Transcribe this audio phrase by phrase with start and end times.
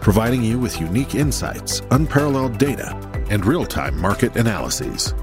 [0.00, 2.94] providing you with unique insights, unparalleled data,
[3.30, 5.14] and real time market analyses.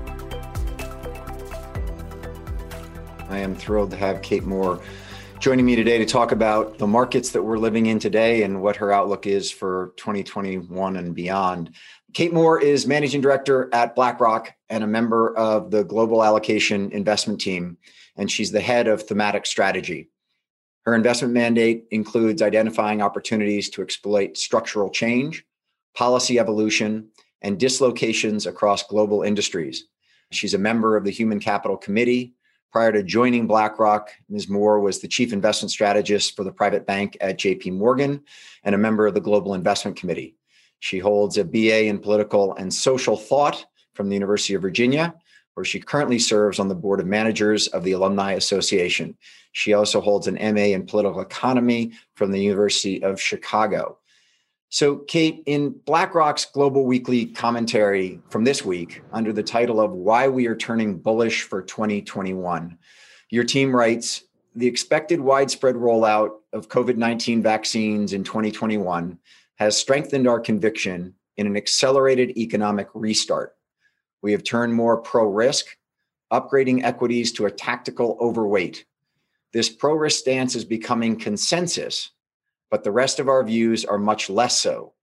[3.29, 4.81] I am thrilled to have Kate Moore
[5.39, 8.75] joining me today to talk about the markets that we're living in today and what
[8.77, 11.75] her outlook is for 2021 and beyond.
[12.13, 17.39] Kate Moore is managing director at BlackRock and a member of the global allocation investment
[17.39, 17.77] team,
[18.15, 20.09] and she's the head of thematic strategy.
[20.87, 25.45] Her investment mandate includes identifying opportunities to exploit structural change,
[25.93, 27.09] policy evolution,
[27.43, 29.85] and dislocations across global industries.
[30.31, 32.33] She's a member of the Human Capital Committee
[32.71, 34.49] Prior to joining BlackRock, Ms.
[34.49, 38.21] Moore was the chief investment strategist for the private bank at JP Morgan
[38.63, 40.35] and a member of the Global Investment Committee.
[40.79, 45.15] She holds a BA in political and social thought from the University of Virginia,
[45.57, 49.17] where she currently serves on the board of managers of the Alumni Association.
[49.53, 53.97] She also holds an MA in political economy from the University of Chicago.
[54.69, 60.27] So, Kate, in BlackRock's Global Weekly commentary from this week, under the title of Why
[60.27, 62.77] We Are Turning Bullish for 2021,
[63.31, 69.17] your team writes The expected widespread rollout of COVID 19 vaccines in 2021
[69.55, 73.56] has strengthened our conviction in an accelerated economic restart.
[74.21, 75.77] We have turned more pro risk,
[76.31, 78.85] upgrading equities to a tactical overweight.
[79.53, 82.11] This pro risk stance is becoming consensus
[82.69, 84.93] but the rest of our views are much less so.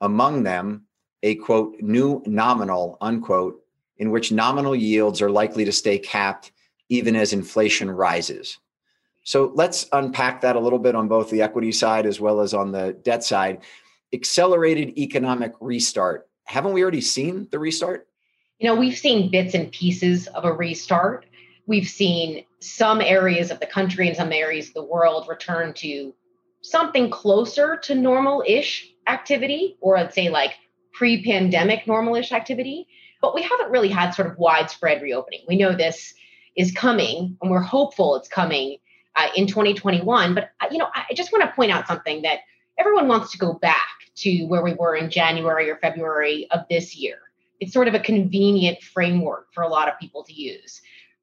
[0.00, 0.86] Among them,
[1.22, 3.60] a quote, new nominal, unquote,
[3.96, 6.52] in which nominal yields are likely to stay capped
[6.90, 8.58] even as inflation rises.
[9.22, 12.52] So let's unpack that a little bit on both the equity side as well as
[12.52, 13.62] on the debt side.
[14.12, 16.28] Accelerated economic restart.
[16.44, 18.06] Haven't we already seen the restart?
[18.58, 21.26] You know, we've seen bits and pieces of a restart.
[21.66, 26.14] We've seen some areas of the country and some areas of the world return to
[26.62, 30.54] something closer to normal-ish activity, or I'd say like
[30.92, 32.86] pre-pandemic normal-ish activity,
[33.20, 35.40] but we haven't really had sort of widespread reopening.
[35.48, 36.14] We know this
[36.56, 38.78] is coming, and we're hopeful it's coming
[39.16, 40.34] uh, in 2021.
[40.34, 42.40] But uh, you know, I just want to point out something that
[42.78, 46.96] everyone wants to go back to where we were in January or February of this
[46.96, 47.18] year.
[47.64, 50.80] It's sort of a convenient framework for a lot of people to use.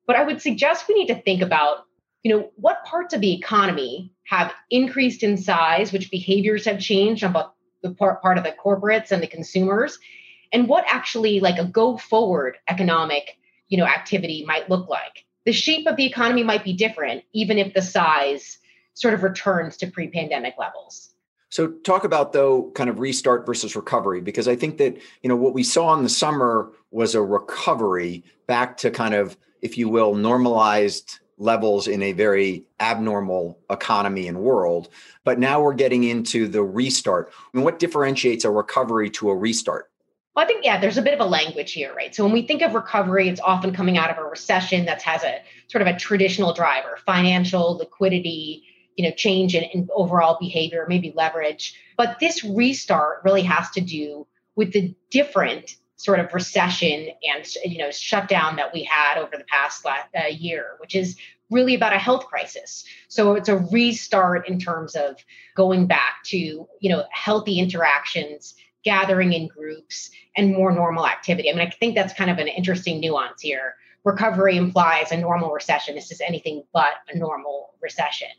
[0.07, 1.85] But I would suggest we need to think about
[2.23, 7.23] you know, what parts of the economy have increased in size, which behaviors have changed
[7.23, 7.51] on both
[7.81, 9.97] the part, part of the corporates and the consumers,
[10.53, 13.37] and what actually like a go forward economic,
[13.69, 15.25] you know, activity might look like.
[15.45, 18.59] The shape of the economy might be different, even if the size
[18.93, 21.09] sort of returns to pre-pandemic levels.
[21.51, 25.35] So talk about though kind of restart versus recovery because I think that you know
[25.35, 29.89] what we saw in the summer was a recovery back to kind of if you
[29.89, 34.89] will normalized levels in a very abnormal economy and world.
[35.23, 37.31] But now we're getting into the restart.
[37.35, 39.89] I mean, what differentiates a recovery to a restart?
[40.35, 42.15] Well, I think, yeah, there's a bit of a language here, right?
[42.15, 45.23] So when we think of recovery, it's often coming out of a recession that has
[45.23, 48.63] a sort of a traditional driver, financial liquidity,
[48.95, 51.75] you know, change in, in overall behavior, maybe leverage.
[51.97, 57.77] But this restart really has to do with the different sort of recession and you
[57.77, 61.15] know shutdown that we had over the past uh, year, which is
[61.51, 62.83] really about a health crisis.
[63.07, 65.17] So it's a restart in terms of
[65.55, 71.49] going back to you know healthy interactions, gathering in groups, and more normal activity.
[71.49, 73.75] I mean, I think that's kind of an interesting nuance here.
[74.03, 75.93] Recovery implies a normal recession.
[75.93, 78.29] This is anything but a normal recession.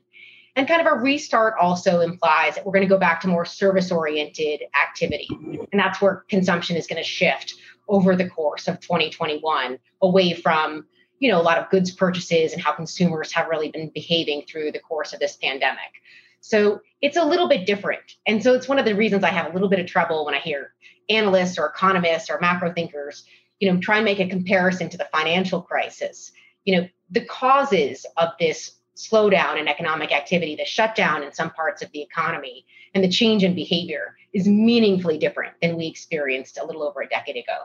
[0.54, 3.46] And kind of a restart also implies that we're going to go back to more
[3.46, 5.28] service oriented activity.
[5.31, 7.54] And that's where consumption is going to shift
[7.88, 10.87] over the course of 2021 away from
[11.19, 14.72] you know a lot of goods purchases and how consumers have really been behaving through
[14.72, 16.00] the course of this pandemic.
[16.40, 18.02] So it's a little bit different.
[18.26, 20.34] And so it's one of the reasons i have a little bit of trouble when
[20.34, 20.75] i hear
[21.08, 23.25] analysts or economists or macro thinkers
[23.62, 26.32] you know try and make a comparison to the financial crisis.
[26.64, 31.83] You know the causes of this slowdown in economic activity, the shutdown in some parts
[31.83, 36.65] of the economy, and the change in behavior is meaningfully different than we experienced a
[36.65, 37.59] little over a decade ago.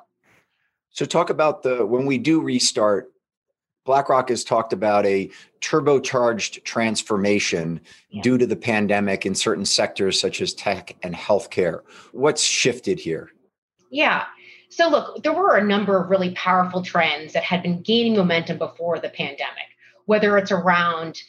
[0.90, 3.12] So, talk about the when we do restart,
[3.86, 5.30] BlackRock has talked about a
[5.62, 8.22] turbocharged transformation yeah.
[8.22, 11.82] due to the pandemic in certain sectors such as tech and healthcare.
[12.12, 13.32] What's shifted here?
[13.90, 14.26] Yeah.
[14.70, 18.58] So, look, there were a number of really powerful trends that had been gaining momentum
[18.58, 19.70] before the pandemic,
[20.08, 21.20] whether it's around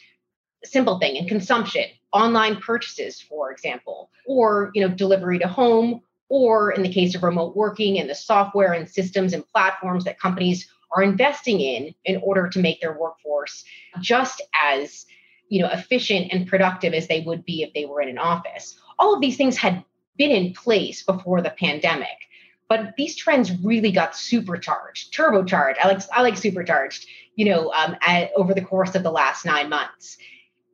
[0.63, 6.71] simple thing in consumption, online purchases, for example, or you know, delivery to home, or
[6.71, 10.67] in the case of remote working and the software and systems and platforms that companies
[10.95, 13.63] are investing in in order to make their workforce
[14.01, 15.05] just as
[15.49, 18.79] you know efficient and productive as they would be if they were in an office
[18.97, 19.83] all of these things had
[20.17, 22.29] been in place before the pandemic
[22.69, 25.77] but these trends really got supercharged, turbocharged.
[25.81, 27.07] I like I like supercharged.
[27.35, 30.17] You know, um, at, over the course of the last nine months,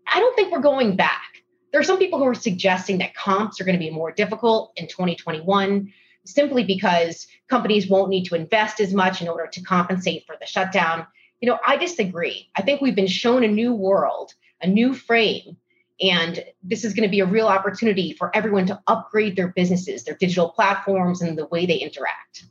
[0.08, 1.44] I don't think we're going back.
[1.72, 4.72] There are some people who are suggesting that comps are going to be more difficult
[4.78, 5.92] in 2021
[6.24, 10.48] simply because companies won't need to invest as much in order to compensate for the
[10.48, 11.06] shutdown.
[11.40, 12.50] You know, I disagree.
[12.56, 15.58] I think we've been shown a new world, a new frame
[16.02, 20.04] and this is going to be a real opportunity for everyone to upgrade their businesses,
[20.04, 22.46] their digital platforms, and the way they interact.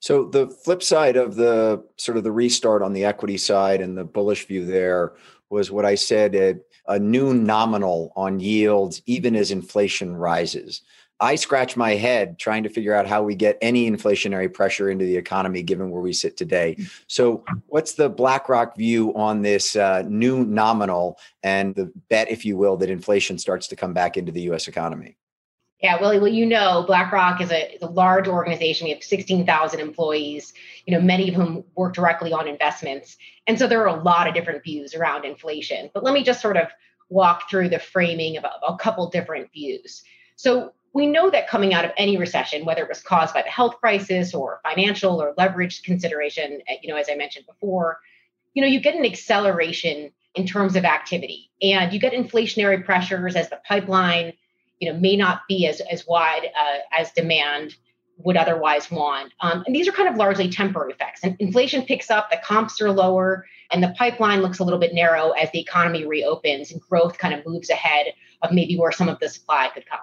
[0.00, 3.96] So the flip side of the sort of the restart on the equity side and
[3.96, 5.14] the bullish view there
[5.50, 6.56] was what I said a,
[6.86, 10.82] a new nominal on yields even as inflation rises.
[11.20, 15.04] I scratch my head trying to figure out how we get any inflationary pressure into
[15.04, 16.76] the economy given where we sit today.
[17.08, 22.56] So, what's the BlackRock view on this uh, new nominal and the bet, if you
[22.56, 25.16] will, that inflation starts to come back into the US economy?
[25.80, 28.86] Yeah, Willy, well, you know, BlackRock is a, is a large organization.
[28.86, 30.52] We have 16,000 employees,
[30.86, 33.16] you know, many of whom work directly on investments.
[33.46, 35.90] And so there are a lot of different views around inflation.
[35.94, 36.66] But let me just sort of
[37.10, 40.02] walk through the framing of a, a couple different views.
[40.34, 43.48] So we know that coming out of any recession, whether it was caused by the
[43.48, 48.00] health crisis or financial or leverage consideration, eh, you know, as I mentioned before,
[48.54, 53.36] you know, you get an acceleration in terms of activity and you get inflationary pressures
[53.36, 54.32] as the pipeline,
[54.80, 57.76] you know, may not be as, as wide uh, as demand
[58.18, 59.32] would otherwise want.
[59.40, 61.22] Um, and these are kind of largely temporary effects.
[61.22, 64.92] And inflation picks up, the comps are lower, and the pipeline looks a little bit
[64.92, 68.06] narrow as the economy reopens and growth kind of moves ahead
[68.42, 70.00] of maybe where some of the supply could come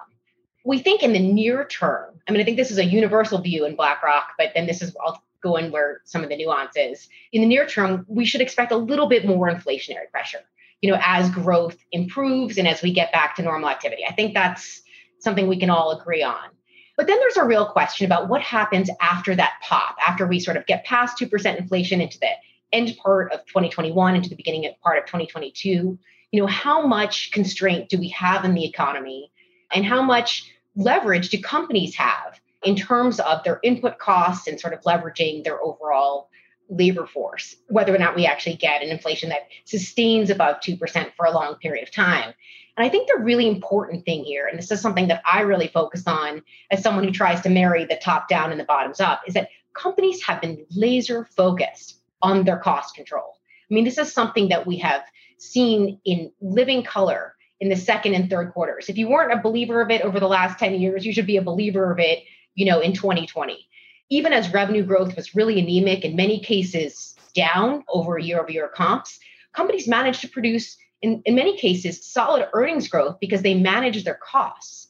[0.66, 3.64] we think in the near term, I mean, I think this is a universal view
[3.64, 7.08] in BlackRock, but then this is, I'll go in where some of the nuance is.
[7.32, 10.40] In the near term, we should expect a little bit more inflationary pressure,
[10.86, 14.04] you know, as growth improves and as we get back to normal activity.
[14.08, 14.82] I think that's
[15.18, 16.48] something we can all agree on.
[16.96, 20.56] But then there's a real question about what happens after that pop, after we sort
[20.56, 22.28] of get past 2% inflation into the
[22.72, 25.98] end part of 2021, into the beginning part of 2022.
[26.30, 29.32] You know, how much constraint do we have in the economy?
[29.72, 34.72] And how much leverage do companies have in terms of their input costs and sort
[34.72, 36.30] of leveraging their overall
[36.68, 41.26] labor force, whether or not we actually get an inflation that sustains above 2% for
[41.26, 42.34] a long period of time.
[42.76, 45.68] And I think the really important thing here, and this is something that I really
[45.68, 49.22] focus on as someone who tries to marry the top down and the bottoms up,
[49.26, 53.38] is that companies have been laser focused on their cost control.
[53.70, 55.02] I mean, this is something that we have
[55.38, 58.88] seen in living color in the second and third quarters.
[58.88, 61.36] If you weren't a believer of it over the last 10 years, you should be
[61.36, 62.24] a believer of it,
[62.54, 63.66] you know, in 2020.
[64.08, 68.68] Even as revenue growth was really anemic, in many cases down over year over year
[68.68, 69.18] comps,
[69.52, 74.18] companies managed to produce, in, in many cases, solid earnings growth because they managed their
[74.22, 74.88] costs.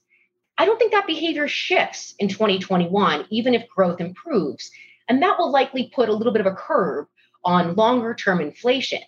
[0.59, 4.71] I don't think that behavior shifts in 2021, even if growth improves.
[5.09, 7.07] And that will likely put a little bit of a curb
[7.45, 9.03] on longer term inflation.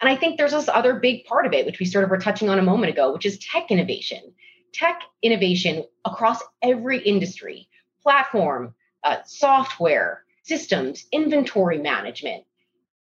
[0.00, 2.18] And I think there's this other big part of it, which we sort of were
[2.18, 4.34] touching on a moment ago, which is tech innovation.
[4.72, 7.68] Tech innovation across every industry,
[8.02, 8.74] platform,
[9.04, 12.44] uh, software, systems, inventory management,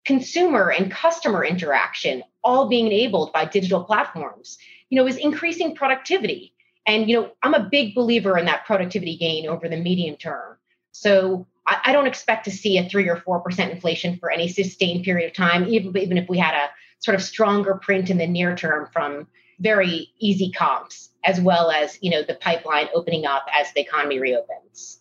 [0.06, 4.58] consumer and customer interaction, all being enabled by digital platforms,
[4.90, 6.54] you know, is increasing productivity.
[6.88, 10.58] And, you know, I'm a big believer in that productivity gain over the medium term.
[10.92, 15.04] So I, I don't expect to see a three or 4% inflation for any sustained
[15.04, 18.28] period of time, even, even if we had a sort of stronger print in the
[18.28, 19.28] near term from
[19.60, 24.20] very easy comps, as well as, you know, the pipeline opening up as the economy
[24.20, 25.01] reopens.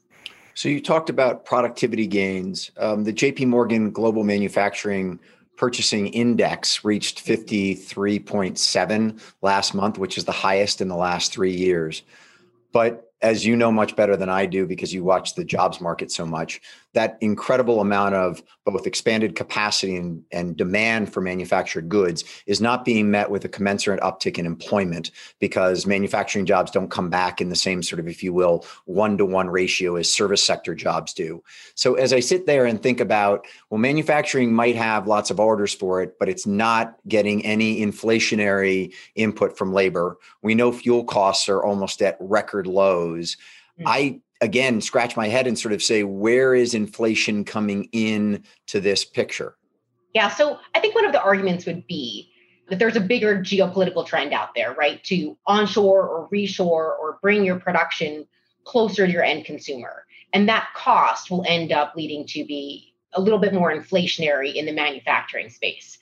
[0.55, 2.71] So you talked about productivity gains.
[2.77, 5.21] Um, the JP Morgan Global Manufacturing
[5.57, 12.03] Purchasing Index reached 53.7 last month, which is the highest in the last three years.
[12.73, 16.11] But as you know much better than I do because you watch the jobs market
[16.11, 16.63] so much,
[16.95, 22.85] that incredible amount of both expanded capacity and, and demand for manufactured goods is not
[22.85, 27.49] being met with a commensurate uptick in employment because manufacturing jobs don't come back in
[27.49, 31.15] the same sort of, if you will, one to one ratio as service sector jobs
[31.15, 31.43] do.
[31.75, 35.73] So as I sit there and think about, well, manufacturing might have lots of orders
[35.73, 40.19] for it, but it's not getting any inflationary input from labor.
[40.43, 43.37] We know fuel costs are almost at record lows.
[43.79, 43.89] Mm-hmm.
[43.89, 48.81] I again scratch my head and sort of say, where is inflation coming in to
[48.81, 49.57] this picture?
[50.15, 52.33] Yeah, so I think one of the arguments would be
[52.69, 55.03] that there's a bigger geopolitical trend out there, right?
[55.05, 58.27] To onshore or reshore or bring your production
[58.65, 60.05] closer to your end consumer.
[60.33, 64.67] And that cost will end up leading to be a little bit more inflationary in
[64.67, 65.99] the manufacturing space.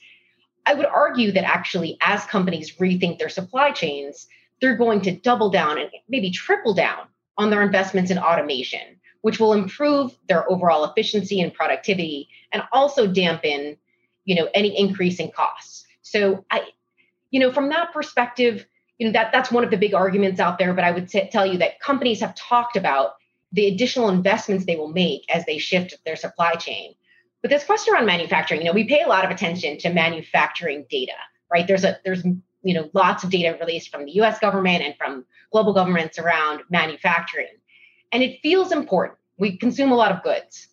[0.65, 4.27] I would argue that actually, as companies rethink their supply chains,
[4.61, 7.07] they're going to double down and maybe triple down
[7.39, 13.07] on their investments in automation, which will improve their overall efficiency and productivity and also
[13.07, 13.77] dampen,
[14.25, 15.85] you know, any increase in costs.
[16.01, 16.67] So I,
[17.31, 18.65] you know, from that perspective,
[18.97, 20.73] you know, that that's one of the big arguments out there.
[20.73, 23.13] But I would t- tell you that companies have talked about
[23.53, 26.93] the additional investments they will make as they shift their supply chain.
[27.41, 30.85] But this question around manufacturing, you know, we pay a lot of attention to manufacturing
[30.89, 31.13] data,
[31.49, 31.65] right?
[31.65, 32.25] There's a there's
[32.63, 36.61] you know lots of data released from the US government and from global governments around
[36.69, 37.47] manufacturing.
[38.11, 39.17] And it feels important.
[39.37, 40.67] We consume a lot of goods.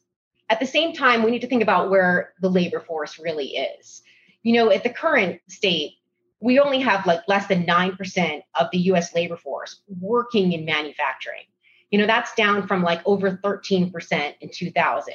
[0.49, 4.03] At the same time, we need to think about where the labor force really is.
[4.43, 5.93] You know, at the current state,
[6.41, 11.45] we only have like less than 9% of the US labor force working in manufacturing.
[11.91, 15.15] You know, that's down from like over 13% in 2000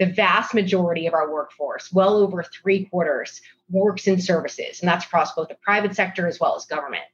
[0.00, 4.80] the vast majority of our workforce, well over three quarters, works in services.
[4.80, 7.04] And that's across both the private sector as well as government.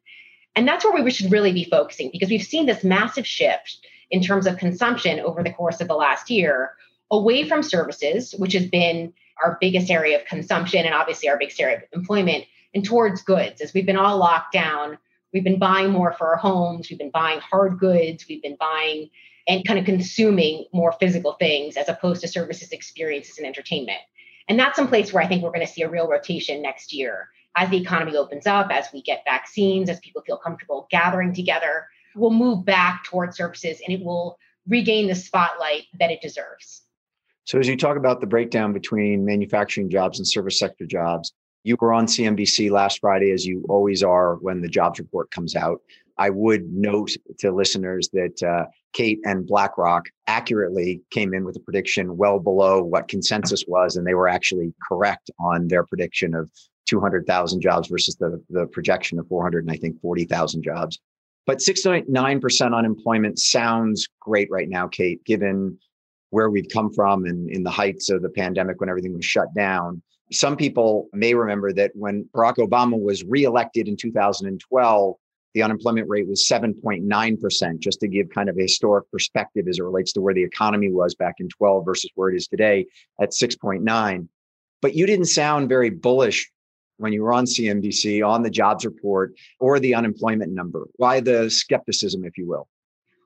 [0.55, 3.79] And that's where we should really be focusing because we've seen this massive shift
[4.11, 6.71] in terms of consumption over the course of the last year
[7.11, 11.61] away from services, which has been our biggest area of consumption and obviously our biggest
[11.61, 12.45] area of employment,
[12.75, 13.61] and towards goods.
[13.61, 14.99] As we've been all locked down,
[15.33, 19.11] we've been buying more for our homes, we've been buying hard goods, we've been buying
[19.49, 24.01] and kind of consuming more physical things as opposed to services, experiences, and entertainment.
[24.49, 26.93] And that's some place where I think we're going to see a real rotation next
[26.93, 31.33] year as the economy opens up, as we get vaccines, as people feel comfortable gathering
[31.33, 31.87] together.
[32.15, 34.39] We'll move back towards services and it will
[34.69, 36.83] regain the spotlight that it deserves.
[37.45, 41.77] So, as you talk about the breakdown between manufacturing jobs and service sector jobs, you
[41.81, 45.81] were on CNBC last Friday, as you always are when the jobs report comes out.
[46.19, 51.61] I would note to listeners that uh, Kate and BlackRock accurately came in with a
[51.61, 56.51] prediction well below what consensus was, and they were actually correct on their prediction of
[56.87, 60.99] 200,000 jobs versus the, the projection of 400 and I think 40,000 jobs.
[61.47, 65.79] But 6.9% unemployment sounds great right now, Kate, given
[66.31, 69.55] where we've come from and in the heights of the pandemic when everything was shut
[69.55, 70.03] down.
[70.33, 75.15] Some people may remember that when Barack Obama was reelected in 2012,
[75.57, 79.83] the unemployment rate was 7.9%, just to give kind of a historic perspective as it
[79.83, 82.85] relates to where the economy was back in 12 versus where it is today
[83.19, 84.29] at 6.9.
[84.83, 86.51] But you didn't sound very bullish
[86.99, 90.89] when you were on CNBC on the jobs report or the unemployment number.
[90.97, 92.69] Why the skepticism, if you will?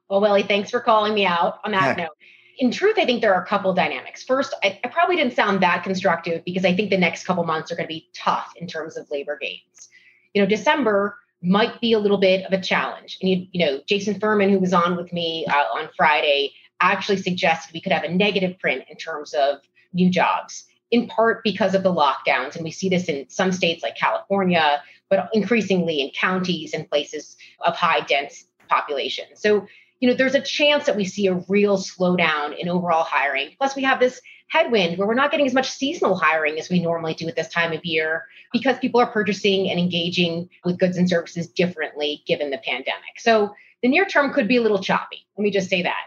[0.09, 2.17] Well, Willy, thanks for calling me out on that note.
[2.59, 4.23] In truth, I think there are a couple dynamics.
[4.23, 7.73] First, I, I probably didn't sound that constructive because I think the next couple months
[7.73, 9.89] are going to be tough in terms of labor gains.
[10.33, 13.19] You know, December might be a little bit of a challenge.
[13.21, 17.17] And you, you know, Jason Furman, who was on with me uh, on Friday, actually
[17.19, 19.59] suggested we could have a negative print in terms of
[19.93, 22.57] new jobs, in part because of the lockdowns.
[22.57, 27.37] And we see this in some states like California, but increasingly in counties and places
[27.61, 29.25] of high dense population.
[29.35, 29.67] So,
[30.01, 33.51] you know, there's a chance that we see a real slowdown in overall hiring.
[33.59, 34.21] Plus, we have this
[34.51, 37.49] headwind where we're not getting as much seasonal hiring as we normally do at this
[37.49, 42.51] time of year because people are purchasing and engaging with goods and services differently given
[42.51, 43.19] the pandemic.
[43.19, 45.25] So the near term could be a little choppy.
[45.39, 46.03] Let me just say that.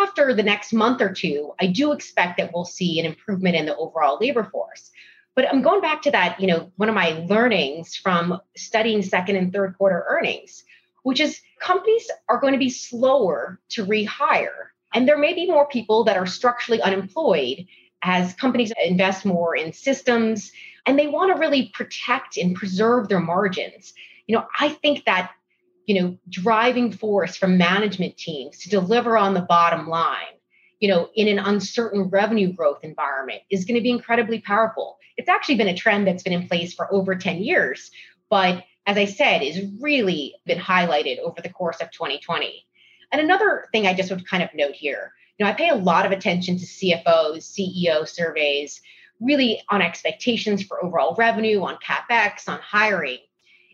[0.00, 3.66] After the next month or two, I do expect that we'll see an improvement in
[3.66, 4.90] the overall labor force.
[5.36, 9.36] But I'm going back to that, you know, one of my learnings from studying second
[9.36, 10.64] and third quarter earnings,
[11.04, 15.68] which is companies are going to be slower to rehire and there may be more
[15.68, 17.66] people that are structurally unemployed
[18.00, 20.50] as companies invest more in systems
[20.86, 23.92] and they want to really protect and preserve their margins.
[24.26, 25.32] You know, I think that,
[25.84, 30.38] you know, driving force from management teams to deliver on the bottom line,
[30.80, 34.96] you know, in an uncertain revenue growth environment is going to be incredibly powerful.
[35.18, 37.90] It's actually been a trend that's been in place for over 10 years,
[38.30, 42.66] but as I said, is really been highlighted over the course of 2020.
[43.12, 45.74] And another thing I just would kind of note here, you know, I pay a
[45.74, 48.80] lot of attention to CFOs, CEO surveys,
[49.20, 53.18] really on expectations for overall revenue, on capex, on hiring.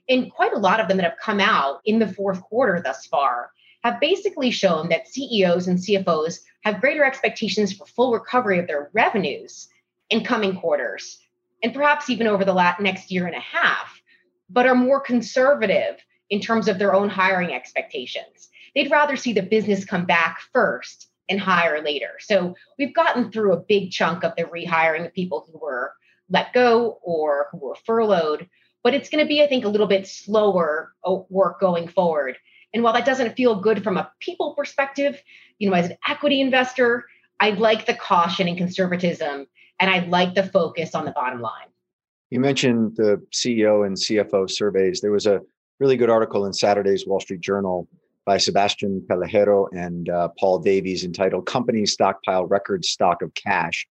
[0.09, 3.07] And quite a lot of them that have come out in the fourth quarter thus
[3.07, 3.51] far
[3.85, 8.91] have basically shown that CEOs and CFOs have greater expectations for full recovery of their
[8.93, 9.69] revenues
[10.11, 11.19] in coming quarters,
[11.63, 14.01] and perhaps even over the next year and a half,
[14.51, 15.97] but are more conservative
[16.31, 18.51] in terms of their own hiring expectations.
[18.75, 22.11] They'd rather see the business come back first and hire later.
[22.21, 25.95] So we've gotten through a big chunk of the rehiring of people who were
[26.29, 28.49] let go or who were furloughed,
[28.83, 32.37] but it's going to be, I think, a little bit slower uh, work going forward.
[32.75, 35.23] And while that doesn't feel good from a people perspective,
[35.59, 37.05] you know, as an equity investor,
[37.39, 39.47] I like the caution and conservatism,
[39.79, 41.67] and I like the focus on the bottom line.
[42.31, 45.01] You mentioned the CEO and CFO surveys.
[45.01, 45.41] There was a
[45.81, 47.89] really good article in Saturday's Wall Street Journal
[48.25, 53.87] by Sebastian Pellejero and uh, Paul Davies entitled Companies Stockpile Record Stock of Cash.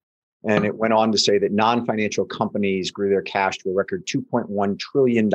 [0.48, 3.74] And it went on to say that non financial companies grew their cash to a
[3.74, 5.30] record $2.1 trillion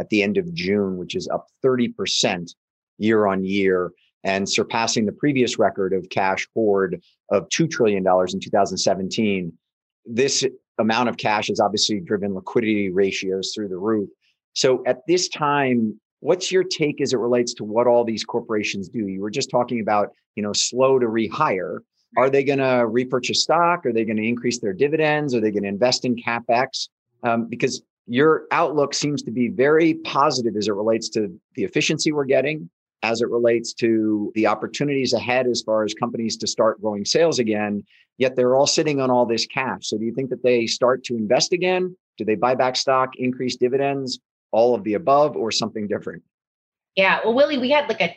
[0.00, 2.54] at the end of June, which is up 30%
[2.98, 3.92] year on year
[4.24, 9.52] and surpassing the previous record of cash hoard of $2 trillion in 2017.
[10.04, 10.44] This
[10.78, 14.08] amount of cash has obviously driven liquidity ratios through the roof.
[14.54, 18.88] So at this time, what's your take as it relates to what all these corporations
[18.88, 19.06] do?
[19.06, 21.78] You were just talking about, you know, slow to rehire.
[22.16, 23.84] Are they going to repurchase stock?
[23.84, 25.34] Are they going to increase their dividends?
[25.34, 26.88] Are they going to invest in capex?
[27.22, 32.12] Um, because your outlook seems to be very positive as it relates to the efficiency
[32.12, 32.70] we're getting,
[33.02, 37.38] as it relates to the opportunities ahead as far as companies to start growing sales
[37.38, 37.84] again.
[38.18, 39.88] Yet they're all sitting on all this cash.
[39.88, 41.96] So do you think that they start to invest again?
[42.16, 44.20] Do they buy back stock, increase dividends,
[44.56, 46.22] all of the above, or something different?
[46.96, 48.16] Yeah, well, Willy, we had like a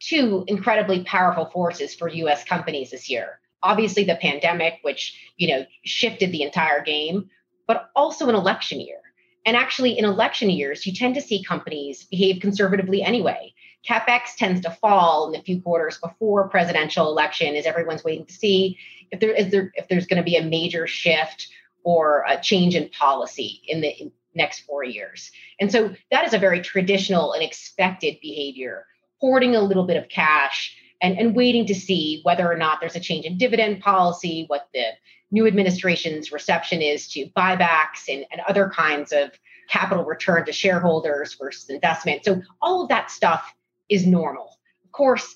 [0.00, 3.38] two incredibly powerful forces for US companies this year.
[3.62, 7.28] Obviously the pandemic, which, you know, shifted the entire game,
[7.66, 8.96] but also an election year.
[9.44, 13.52] And actually, in election years, you tend to see companies behave conservatively anyway.
[13.86, 18.32] CapEx tends to fall in the few quarters before presidential election as everyone's waiting to
[18.32, 18.78] see
[19.10, 21.48] if there is there if there's going to be a major shift
[21.82, 25.30] or a change in policy in the next four years.
[25.60, 28.86] And so that is a very traditional and expected behavior,
[29.20, 32.96] hoarding a little bit of cash and, and waiting to see whether or not there's
[32.96, 34.84] a change in dividend policy, what the
[35.30, 39.30] new administration's reception is to buybacks and, and other kinds of
[39.68, 42.24] capital return to shareholders versus investment.
[42.24, 43.52] So all of that stuff
[43.88, 44.58] is normal.
[44.84, 45.34] Of course,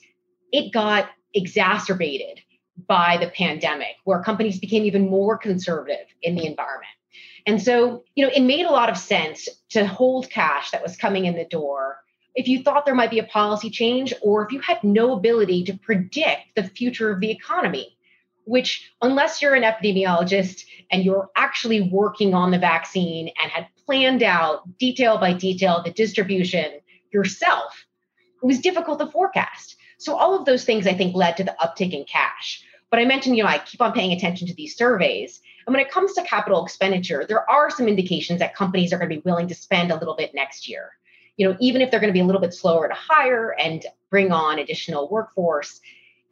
[0.53, 2.41] it got exacerbated
[2.87, 6.93] by the pandemic, where companies became even more conservative in the environment.
[7.49, 10.97] And so, you know, it made a lot of sense to hold cash that was
[10.97, 11.97] coming in the door
[12.35, 15.65] if you thought there might be a policy change or if you had no ability
[15.65, 17.99] to predict the future of the economy
[18.49, 24.23] which, unless you're an epidemiologist and you're actually working on the vaccine and had planned
[24.23, 26.81] out detail by detail the distribution
[27.13, 27.85] yourself,
[28.43, 29.77] it was difficult to forecast.
[29.99, 32.65] So, all of those things I think led to the uptick in cash.
[32.91, 35.43] But I mentioned, you know, I keep on paying attention to these surveys.
[35.69, 39.11] And when it comes to capital expenditure, there are some indications that companies are going
[39.11, 40.93] to be willing to spend a little bit next year.
[41.37, 43.85] You know, even if they're going to be a little bit slower to hire and
[44.09, 45.79] bring on additional workforce,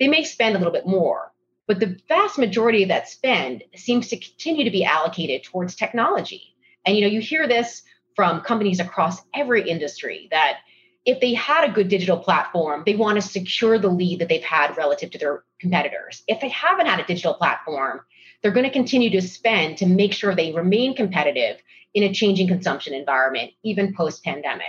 [0.01, 1.33] they may spend a little bit more.
[1.67, 6.55] But the vast majority of that spend seems to continue to be allocated towards technology.
[6.87, 7.83] And you know, you hear this
[8.15, 10.61] from companies across every industry that
[11.05, 14.43] if they had a good digital platform, they want to secure the lead that they've
[14.43, 16.23] had relative to their competitors.
[16.27, 18.01] If they haven't had a digital platform,
[18.47, 21.57] they're going to continue to spend to make sure they remain competitive
[21.95, 24.67] in a changing consumption environment, even post pandemic.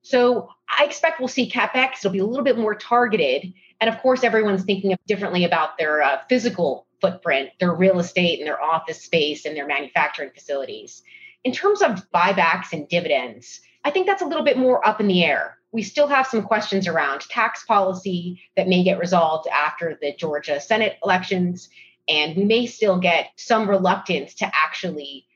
[0.00, 4.00] So I expect we'll see CapEx, it'll be a little bit more targeted and of
[4.00, 9.02] course, everyone's thinking differently about their uh, physical footprint, their real estate and their office
[9.02, 11.02] space and their manufacturing facilities.
[11.42, 15.08] In terms of buybacks and dividends, I think that's a little bit more up in
[15.08, 15.58] the air.
[15.72, 20.60] We still have some questions around tax policy that may get resolved after the Georgia
[20.60, 21.68] Senate elections.
[22.08, 25.26] And we may still get some reluctance to actually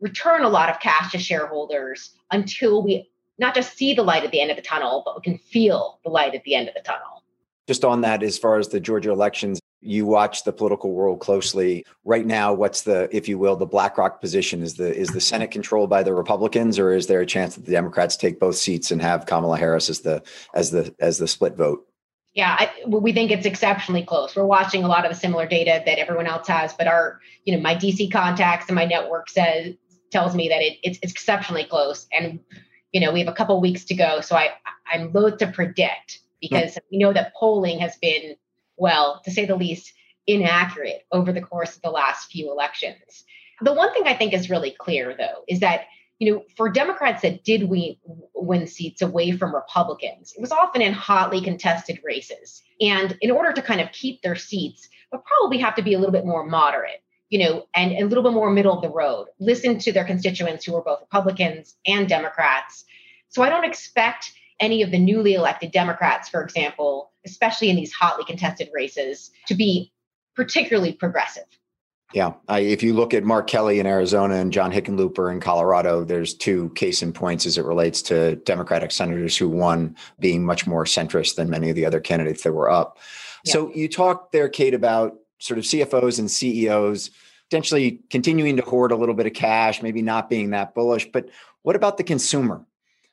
[0.00, 4.30] return a lot of cash to shareholders until we not just see the light at
[4.30, 6.74] the end of the tunnel, but we can feel the light at the end of
[6.74, 7.24] the tunnel.
[7.66, 11.84] Just on that, as far as the Georgia elections, you watch the political world closely.
[12.04, 14.62] Right now, what's the, if you will, the BlackRock position?
[14.62, 17.64] Is the is the Senate controlled by the Republicans, or is there a chance that
[17.64, 20.22] the Democrats take both seats and have Kamala Harris as the
[20.54, 21.86] as the as the split vote?
[22.34, 24.36] Yeah, I, we think it's exceptionally close.
[24.36, 27.56] We're watching a lot of the similar data that everyone else has, but our, you
[27.56, 29.74] know, my DC contacts and my network says
[30.12, 32.40] tells me that it, it's, it's exceptionally close, and
[32.92, 34.20] you know, we have a couple weeks to go.
[34.20, 34.50] So I
[34.90, 38.36] I'm loath to predict because we know that polling has been,
[38.76, 39.92] well, to say the least,
[40.26, 43.24] inaccurate over the course of the last few elections.
[43.60, 45.86] The one thing I think is really clear, though, is that
[46.20, 47.96] you know, for Democrats that did win,
[48.34, 52.62] win seats away from Republicans, it was often in hotly contested races.
[52.80, 55.98] And in order to kind of keep their seats, they'll probably have to be a
[55.98, 58.90] little bit more moderate, you know, and, and a little bit more middle of the
[58.90, 62.84] road, listen to their constituents who are both Republicans and Democrats.
[63.30, 64.30] So I don't expect
[64.60, 69.54] any of the newly elected Democrats, for example, especially in these hotly contested races, to
[69.54, 69.90] be
[70.36, 71.46] particularly progressive.
[72.12, 76.02] Yeah, I, if you look at Mark Kelly in Arizona and John Hickenlooper in Colorado,
[76.02, 80.66] there's two case in points as it relates to Democratic senators who won being much
[80.66, 82.98] more centrist than many of the other candidates that were up.
[83.44, 83.52] Yeah.
[83.52, 87.10] So you talked there, Kate, about sort of CFOs and CEOs
[87.48, 91.10] potentially continuing to hoard a little bit of cash, maybe not being that bullish.
[91.10, 91.28] But
[91.62, 92.64] what about the consumer?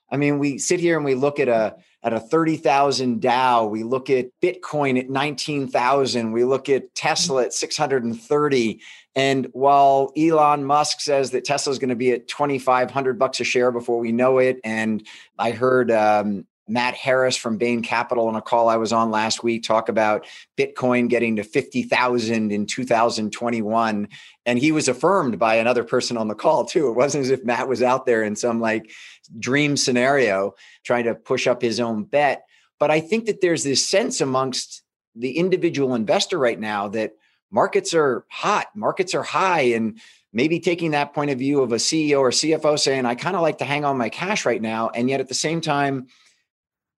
[0.09, 3.83] I mean, we sit here and we look at a at a 30,000 Dow, we
[3.83, 8.81] look at Bitcoin at 19,000, we look at Tesla at 630
[9.15, 13.43] and while Elon Musk says that Tesla is going to be at 2500 bucks a
[13.43, 15.05] share before we know it and
[15.39, 19.43] I heard um, Matt Harris from Bain Capital on a call I was on last
[19.43, 20.25] week talk about
[20.57, 24.07] Bitcoin getting to 50,000 in 2021.
[24.45, 26.89] And he was affirmed by another person on the call too.
[26.89, 28.91] It wasn't as if Matt was out there in some like
[29.39, 32.45] dream scenario trying to push up his own bet.
[32.79, 34.83] But I think that there's this sense amongst
[35.15, 37.13] the individual investor right now that
[37.51, 39.61] markets are hot, markets are high.
[39.61, 39.99] And
[40.33, 43.41] maybe taking that point of view of a CEO or CFO saying, I kind of
[43.41, 44.89] like to hang on my cash right now.
[44.89, 46.07] And yet at the same time,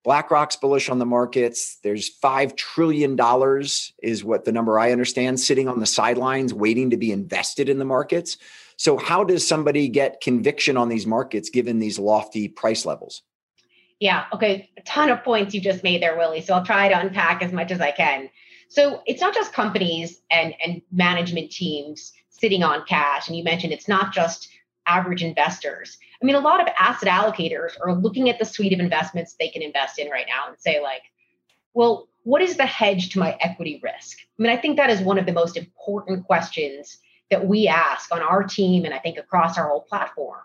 [0.04, 1.78] BlackRock's bullish on the markets.
[1.82, 3.18] There's $5 trillion,
[4.02, 7.78] is what the number I understand, sitting on the sidelines waiting to be invested in
[7.78, 8.38] the markets.
[8.76, 13.22] So, how does somebody get conviction on these markets given these lofty price levels?
[13.98, 14.24] Yeah.
[14.32, 14.70] Okay.
[14.78, 16.40] A ton of points you just made there, Willy.
[16.40, 18.30] So, I'll try to unpack as much as I can.
[18.70, 23.28] So, it's not just companies and, and management teams sitting on cash.
[23.28, 24.48] And you mentioned it's not just
[24.86, 25.98] average investors.
[26.22, 29.48] I mean, a lot of asset allocators are looking at the suite of investments they
[29.48, 31.02] can invest in right now and say, like,
[31.72, 34.18] well, what is the hedge to my equity risk?
[34.38, 36.98] I mean, I think that is one of the most important questions
[37.30, 40.40] that we ask on our team and I think across our whole platform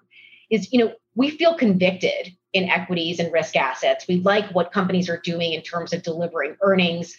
[0.49, 4.07] is, you know, we feel convicted in equities and risk assets.
[4.07, 7.17] We like what companies are doing in terms of delivering earnings.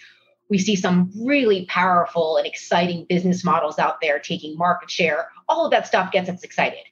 [0.48, 5.28] We see some really powerful and exciting business models out there taking market share.
[5.48, 6.84] All of that stuff gets us excited.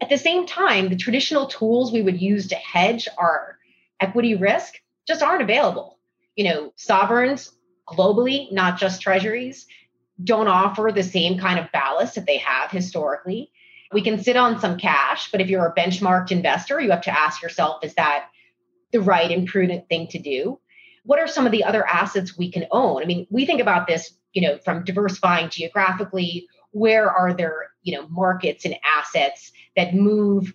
[0.00, 3.58] At the same time, the traditional tools we would use to hedge our
[4.00, 4.74] equity risk
[5.06, 5.98] just aren't available.
[6.36, 7.52] You know, sovereigns
[7.88, 9.66] globally, not just treasuries,
[10.22, 13.50] don't offer the same kind of ballast that they have historically.
[13.92, 17.18] We can sit on some cash, but if you're a benchmarked investor, you have to
[17.18, 18.28] ask yourself is that
[18.92, 20.58] the right and prudent thing to do?
[21.04, 23.02] What are some of the other assets we can own?
[23.02, 27.96] I mean, we think about this, you know, from diversifying geographically, where are there, you
[27.96, 30.52] know, markets and assets that move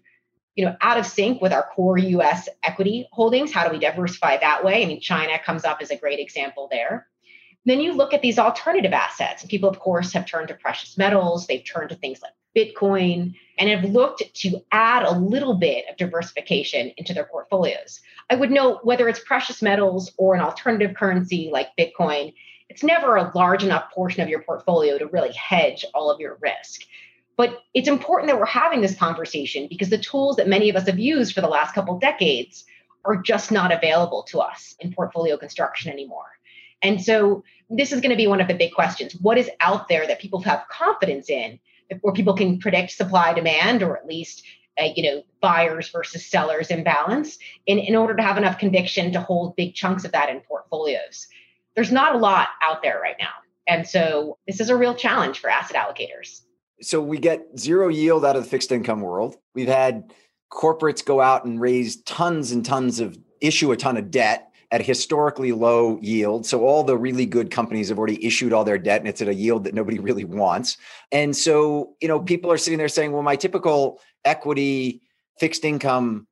[0.55, 3.53] you know out of sync with our core US equity holdings.
[3.53, 4.83] How do we diversify that way?
[4.83, 7.07] I mean china comes up as a great example there.
[7.65, 9.41] Then you look at these alternative assets.
[9.41, 11.47] And people of course have turned to precious metals.
[11.47, 15.95] They've turned to things like bitcoin and have looked to add a little bit of
[15.95, 18.01] diversification into their portfolios.
[18.29, 22.33] I would note whether it's precious metals or an alternative currency like bitcoin
[22.71, 26.37] it's never a large enough portion of your portfolio to really hedge all of your
[26.41, 26.83] risk
[27.37, 30.87] but it's important that we're having this conversation because the tools that many of us
[30.87, 32.65] have used for the last couple decades
[33.05, 36.37] are just not available to us in portfolio construction anymore.
[36.81, 39.15] And so this is going to be one of the big questions.
[39.15, 41.59] What is out there that people have confidence in,
[42.01, 44.43] where people can predict supply demand or at least
[44.79, 49.19] uh, you know buyers versus sellers imbalance in, in order to have enough conviction to
[49.19, 51.27] hold big chunks of that in portfolios.
[51.75, 53.31] There's not a lot out there right now.
[53.67, 56.41] And so this is a real challenge for asset allocators
[56.81, 59.35] so we get zero yield out of the fixed income world.
[59.53, 60.13] We've had
[60.51, 64.81] corporates go out and raise tons and tons of issue a ton of debt at
[64.81, 66.45] historically low yield.
[66.45, 69.27] So all the really good companies have already issued all their debt and it's at
[69.27, 70.77] a yield that nobody really wants.
[71.11, 75.01] And so, you know, people are sitting there saying, well, my typical equity
[75.39, 76.27] fixed income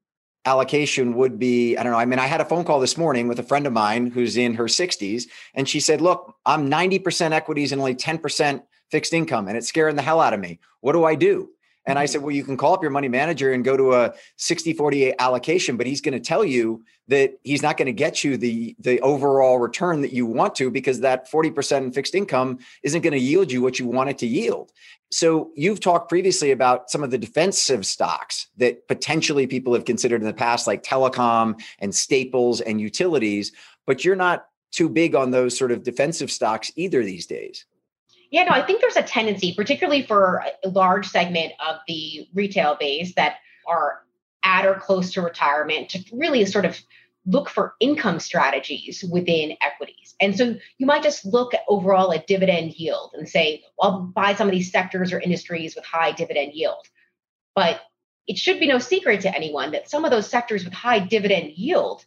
[0.45, 1.99] allocation would be I don't know.
[1.99, 4.37] I mean, I had a phone call this morning with a friend of mine who's
[4.37, 9.47] in her 60s and she said, "Look, I'm 90% equities and only 10% fixed income
[9.47, 10.59] and it's scaring the hell out of me.
[10.81, 11.49] What do I do?
[11.85, 12.11] And I mm-hmm.
[12.11, 15.17] said, well, you can call up your money manager and go to a 60 40
[15.17, 18.75] allocation, but he's going to tell you that he's not going to get you the,
[18.79, 23.13] the overall return that you want to because that 40% in fixed income isn't going
[23.13, 24.71] to yield you what you want it to yield.
[25.11, 30.21] So you've talked previously about some of the defensive stocks that potentially people have considered
[30.21, 33.51] in the past, like telecom and staples and utilities,
[33.87, 37.65] but you're not too big on those sort of defensive stocks either these days.
[38.31, 42.77] Yeah, no, I think there's a tendency, particularly for a large segment of the retail
[42.79, 43.37] base that
[43.67, 44.01] are
[44.43, 46.79] at or close to retirement, to really sort of
[47.25, 50.15] look for income strategies within equities.
[50.21, 54.35] And so you might just look overall at dividend yield and say, well, I'll buy
[54.35, 56.87] some of these sectors or industries with high dividend yield.
[57.55, 57.81] But
[58.27, 61.51] it should be no secret to anyone that some of those sectors with high dividend
[61.55, 62.05] yield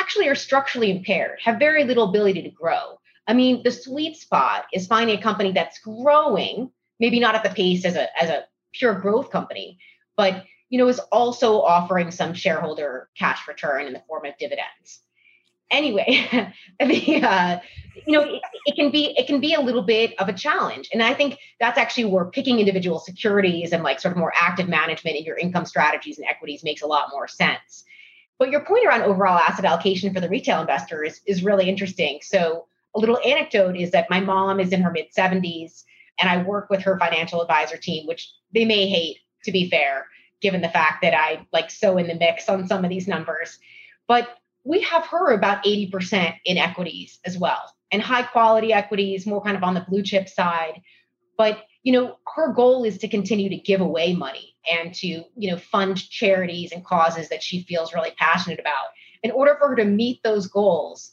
[0.00, 2.98] actually are structurally impaired, have very little ability to grow.
[3.26, 7.50] I mean, the sweet spot is finding a company that's growing, maybe not at the
[7.50, 9.78] pace as a as a pure growth company,
[10.16, 15.00] but you know, is also offering some shareholder cash return in the form of dividends.
[15.70, 16.26] Anyway,
[16.80, 17.60] the, uh,
[18.06, 20.88] you know, it, it, can be it can be a little bit of a challenge,
[20.92, 24.68] and I think that's actually where picking individual securities and like sort of more active
[24.68, 27.84] management in your income strategies and equities makes a lot more sense.
[28.38, 32.18] But your point around overall asset allocation for the retail investor is, is really interesting.
[32.22, 35.84] So a little anecdote is that my mom is in her mid 70s
[36.20, 40.06] and I work with her financial advisor team, which they may hate, to be fair,
[40.40, 43.58] given the fact that I like so in the mix on some of these numbers.
[44.06, 44.28] But
[44.64, 49.56] we have her about 80% in equities as well and high quality equities, more kind
[49.56, 50.80] of on the blue chip side.
[51.36, 55.50] But you know, her goal is to continue to give away money and to, you
[55.50, 58.86] know, fund charities and causes that she feels really passionate about.
[59.24, 61.12] In order for her to meet those goals,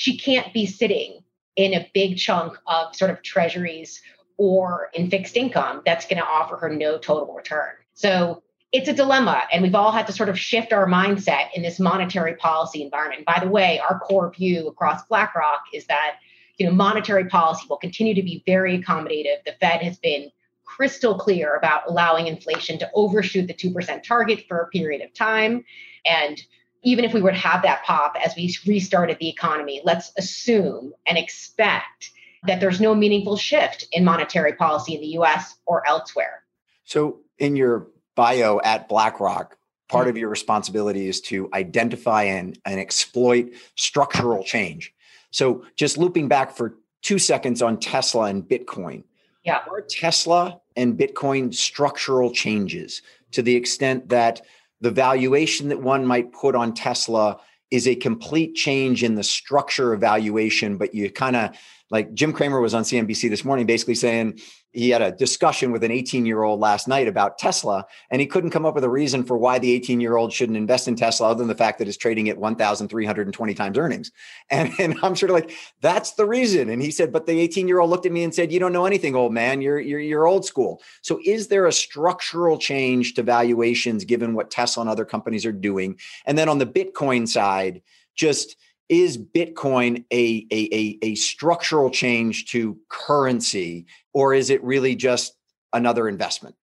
[0.00, 1.22] she can't be sitting
[1.56, 4.00] in a big chunk of sort of treasuries
[4.38, 7.72] or in fixed income that's going to offer her no total return.
[7.92, 11.60] So it's a dilemma, and we've all had to sort of shift our mindset in
[11.60, 13.26] this monetary policy environment.
[13.26, 16.16] By the way, our core view across BlackRock is that
[16.56, 19.44] you know monetary policy will continue to be very accommodative.
[19.44, 20.30] The Fed has been
[20.64, 25.62] crystal clear about allowing inflation to overshoot the 2% target for a period of time.
[26.06, 26.40] And
[26.82, 30.92] even if we were to have that pop as we restarted the economy, let's assume
[31.06, 32.10] and expect
[32.46, 36.42] that there's no meaningful shift in monetary policy in the US or elsewhere.
[36.84, 39.56] So, in your bio at BlackRock,
[39.88, 40.10] part mm-hmm.
[40.10, 44.92] of your responsibility is to identify and, and exploit structural change.
[45.30, 49.04] So, just looping back for two seconds on Tesla and Bitcoin.
[49.44, 49.60] Yeah.
[49.70, 54.42] Are Tesla and Bitcoin structural changes to the extent that
[54.80, 57.38] the valuation that one might put on Tesla
[57.70, 61.56] is a complete change in the structure of valuation, but you kind of
[61.90, 64.40] like Jim Cramer was on CNBC this morning basically saying
[64.72, 68.26] he had a discussion with an 18 year old last night about Tesla, and he
[68.26, 70.96] couldn't come up with a reason for why the 18 year old shouldn't invest in
[70.96, 74.10] Tesla other than the fact that it's trading at 1,320 times earnings.
[74.52, 76.70] And, and I'm sort of like, that's the reason.
[76.70, 78.72] And he said, but the 18 year old looked at me and said, you don't
[78.72, 79.62] know anything, old man.
[79.62, 80.82] You're, you're, you're old school.
[81.02, 85.52] So is there a structural change to valuations given what Tesla and other companies are
[85.52, 85.98] doing?
[86.26, 87.80] And then on the Bitcoin side,
[88.16, 88.56] just
[88.90, 95.34] is Bitcoin a, a, a, a, structural change to currency, or is it really just
[95.72, 96.56] another investment?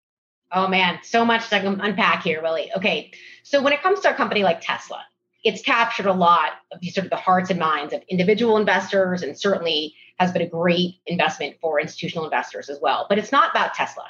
[0.52, 2.70] Oh man, so much to unpack here, Willy.
[2.76, 3.12] Okay,
[3.44, 5.04] so when it comes to a company like Tesla,
[5.46, 9.40] it's captured a lot of sort of the hearts and minds of individual investors, and
[9.40, 13.06] certainly has been a great investment for institutional investors as well.
[13.08, 14.06] But it's not about Tesla;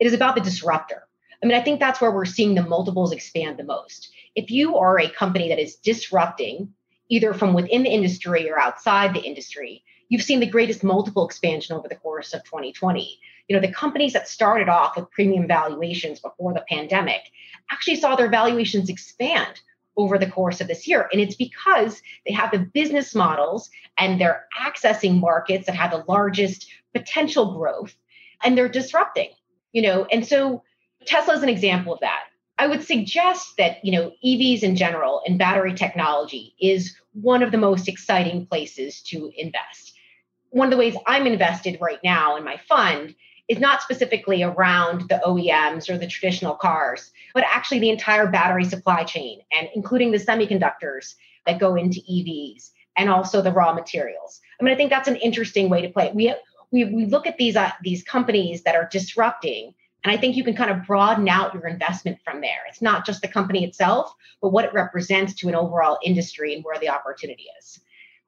[0.00, 1.02] it is about the disruptor.
[1.42, 4.10] I mean, I think that's where we're seeing the multiples expand the most.
[4.34, 6.72] If you are a company that is disrupting
[7.08, 11.76] either from within the industry or outside the industry, you've seen the greatest multiple expansion
[11.76, 13.18] over the course of 2020.
[13.48, 17.22] You know, the companies that started off with premium valuations before the pandemic
[17.70, 19.60] actually saw their valuations expand
[19.96, 21.08] over the course of this year.
[21.12, 23.68] And it's because they have the business models
[23.98, 27.94] and they're accessing markets that have the largest potential growth
[28.42, 29.30] and they're disrupting,
[29.72, 30.04] you know.
[30.04, 30.62] And so
[31.04, 32.24] Tesla is an example of that.
[32.58, 37.52] I would suggest that, you know, EVs in general and battery technology is one of
[37.52, 39.92] the most exciting places to invest.
[40.50, 43.14] One of the ways I'm invested right now in my fund
[43.46, 48.64] is not specifically around the OEMs or the traditional cars, but actually the entire battery
[48.64, 51.14] supply chain and including the semiconductors
[51.46, 54.40] that go into EVs and also the raw materials.
[54.60, 56.14] I mean, I think that's an interesting way to play it.
[56.14, 56.34] We
[56.70, 59.72] we, we look at these uh, these companies that are disrupting
[60.04, 62.60] and I think you can kind of broaden out your investment from there.
[62.68, 66.64] It's not just the company itself, but what it represents to an overall industry and
[66.64, 67.80] where the opportunity is.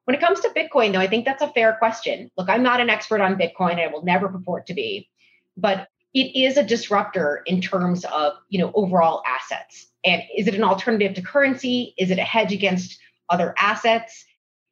[0.05, 2.29] When it comes to Bitcoin, though, I think that's a fair question.
[2.37, 3.73] Look, I'm not an expert on Bitcoin.
[3.73, 5.09] And I will never purport to be,
[5.55, 9.87] but it is a disruptor in terms of you know overall assets.
[10.03, 11.93] And is it an alternative to currency?
[11.97, 14.25] Is it a hedge against other assets?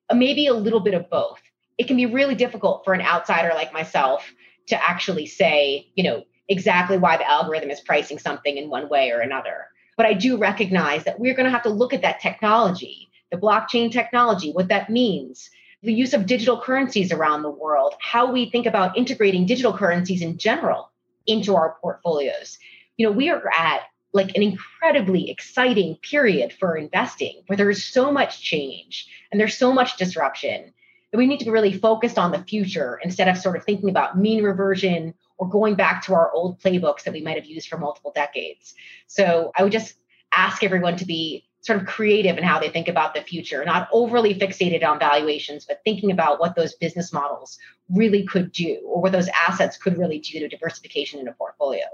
[0.10, 1.40] Uh, maybe a little bit of both.
[1.78, 4.30] It can be really difficult for an outsider like myself
[4.68, 9.12] to actually say, you know, exactly why the algorithm is pricing something in one way
[9.12, 9.68] or another.
[9.96, 13.38] But I do recognize that we're going to have to look at that technology, the
[13.38, 15.50] blockchain technology, what that means,
[15.84, 20.22] the use of digital currencies around the world, how we think about integrating digital currencies
[20.22, 20.92] in general
[21.28, 22.58] into our portfolios.
[22.98, 23.82] You know, we are at
[24.12, 29.72] like an incredibly exciting period for investing where there's so much change and there's so
[29.72, 30.74] much disruption
[31.12, 33.90] that we need to be really focused on the future instead of sort of thinking
[33.90, 37.67] about mean reversion or going back to our old playbooks that we might have used
[37.67, 38.75] for multiple decades.
[39.08, 39.95] So I would just
[40.36, 43.89] ask everyone to be sort of creative in how they think about the future, not
[43.91, 47.58] overly fixated on valuations, but thinking about what those business models
[47.89, 51.86] really could do or what those assets could really do to diversification in a portfolio.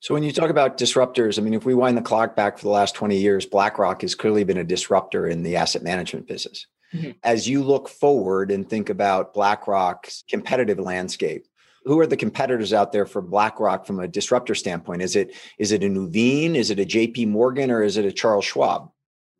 [0.00, 2.64] So when you talk about disruptors, I mean, if we wind the clock back for
[2.64, 6.66] the last 20 years, BlackRock has clearly been a disruptor in the asset management business.
[6.94, 7.10] Mm-hmm.
[7.22, 11.46] As you look forward and think about BlackRock's competitive landscape,
[11.84, 15.02] who are the competitors out there for BlackRock from a disruptor standpoint?
[15.02, 16.54] Is it is it a Nuveen?
[16.54, 18.90] Is it a JP Morgan or is it a Charles Schwab?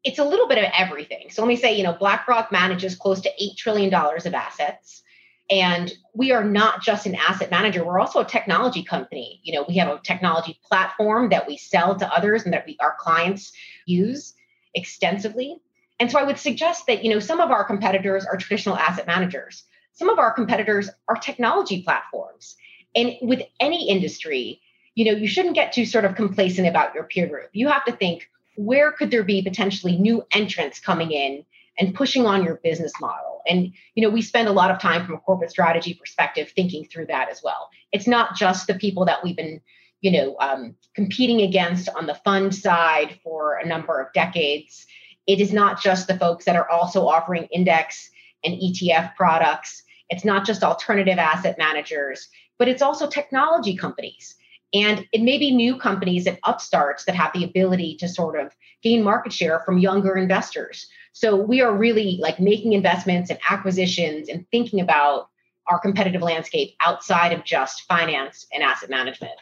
[0.03, 1.29] It's a little bit of everything.
[1.31, 5.03] So let me say, you know, BlackRock manages close to $8 trillion of assets.
[5.51, 9.41] And we are not just an asset manager, we're also a technology company.
[9.43, 12.79] You know, we have a technology platform that we sell to others and that we,
[12.81, 13.53] our clients
[13.85, 14.33] use
[14.75, 15.59] extensively.
[15.99, 19.07] And so I would suggest that, you know, some of our competitors are traditional asset
[19.07, 19.65] managers
[20.01, 22.57] some of our competitors are technology platforms.
[22.97, 24.63] And with any industry,
[24.95, 27.51] you know, you shouldn't get too sort of complacent about your peer group.
[27.53, 31.45] You have to think where could there be potentially new entrants coming in
[31.79, 33.43] and pushing on your business model.
[33.47, 36.87] And you know, we spend a lot of time from a corporate strategy perspective thinking
[36.87, 37.69] through that as well.
[37.93, 39.61] It's not just the people that we've been,
[40.01, 44.87] you know, um, competing against on the fund side for a number of decades.
[45.27, 48.11] It is not just the folks that are also offering index
[48.45, 49.83] and ETF products.
[50.11, 54.37] It's not just alternative asset managers, but it's also technology companies.
[54.73, 58.55] And it may be new companies and upstarts that have the ability to sort of
[58.83, 60.89] gain market share from younger investors.
[61.13, 65.29] So we are really like making investments and acquisitions and thinking about
[65.67, 69.33] our competitive landscape outside of just finance and asset management.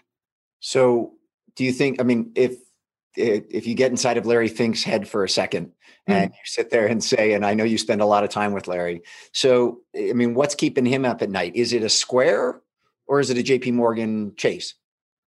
[0.60, 1.14] So
[1.56, 2.58] do you think, I mean, if
[3.18, 5.72] if you get inside of Larry Fink's head for a second,
[6.06, 6.12] hmm.
[6.12, 8.52] and you sit there and say, and I know you spend a lot of time
[8.52, 9.02] with Larry.
[9.32, 11.56] So, I mean, what's keeping him up at night?
[11.56, 12.60] Is it a Square
[13.06, 14.74] or is it a JP Morgan Chase?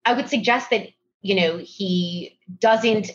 [0.06, 0.88] I would suggest that,
[1.22, 3.12] you know, he doesn't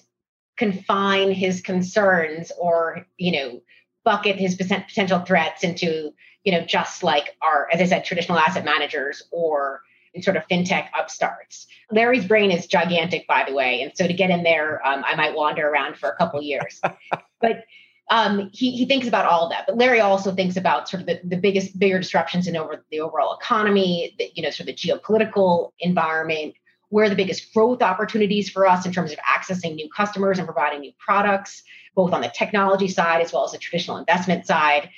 [0.56, 3.60] confine his concerns or, you know,
[4.04, 6.12] bucket his potential threats into,
[6.44, 9.82] you know, just like our, as I said, traditional asset managers or
[10.22, 11.66] sort of fintech upstarts.
[11.90, 15.14] Larry's brain is gigantic, by the way, and so to get in there, um, I
[15.14, 16.80] might wander around for a couple years.
[17.40, 17.64] but
[18.08, 19.64] um, he, he thinks about all of that.
[19.66, 23.00] But Larry also thinks about sort of the, the biggest, bigger disruptions in over the
[23.00, 26.54] overall economy, the, you know, sort of the geopolitical environment,
[26.88, 30.80] where the biggest growth opportunities for us in terms of accessing new customers and providing
[30.80, 31.62] new products,
[31.96, 34.88] both on the technology side as well as the traditional investment side.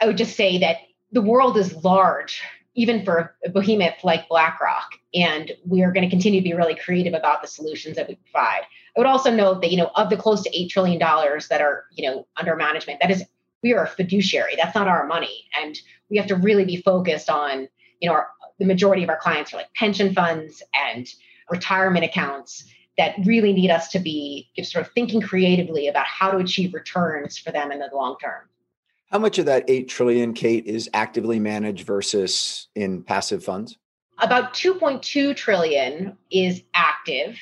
[0.00, 0.78] I would just say that
[1.12, 2.42] the world is large
[2.74, 4.92] even for a behemoth like BlackRock.
[5.14, 8.14] And we are going to continue to be really creative about the solutions that we
[8.14, 8.62] provide.
[8.96, 11.84] I would also note that, you know, of the close to $8 trillion that are,
[11.92, 13.24] you know, under management, that is,
[13.62, 14.56] we are a fiduciary.
[14.56, 15.44] That's not our money.
[15.60, 15.78] And
[16.10, 17.68] we have to really be focused on,
[18.00, 21.08] you know, our, the majority of our clients are like pension funds and
[21.50, 22.64] retirement accounts
[22.98, 27.38] that really need us to be sort of thinking creatively about how to achieve returns
[27.38, 28.48] for them in the long term.
[29.12, 33.76] How much of that 8 trillion, Kate, is actively managed versus in passive funds?
[34.18, 37.38] About 2.2 trillion is active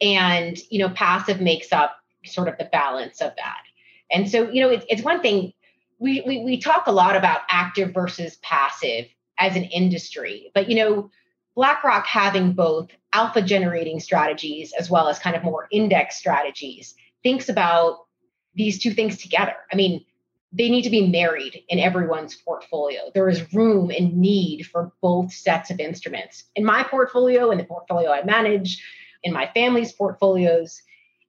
[0.00, 3.62] and, you know, passive makes up sort of the balance of that.
[4.10, 5.52] And so, you know, it, it's one thing
[6.00, 9.06] we, we we talk a lot about active versus passive
[9.38, 11.10] as an industry, but you know,
[11.54, 17.48] BlackRock having both alpha generating strategies as well as kind of more index strategies thinks
[17.48, 18.06] about
[18.54, 19.54] these two things together.
[19.72, 20.04] I mean,
[20.56, 23.10] they need to be married in everyone's portfolio.
[23.12, 26.44] There is room and need for both sets of instruments.
[26.54, 28.82] In my portfolio, in the portfolio I manage,
[29.24, 30.80] in my family's portfolios,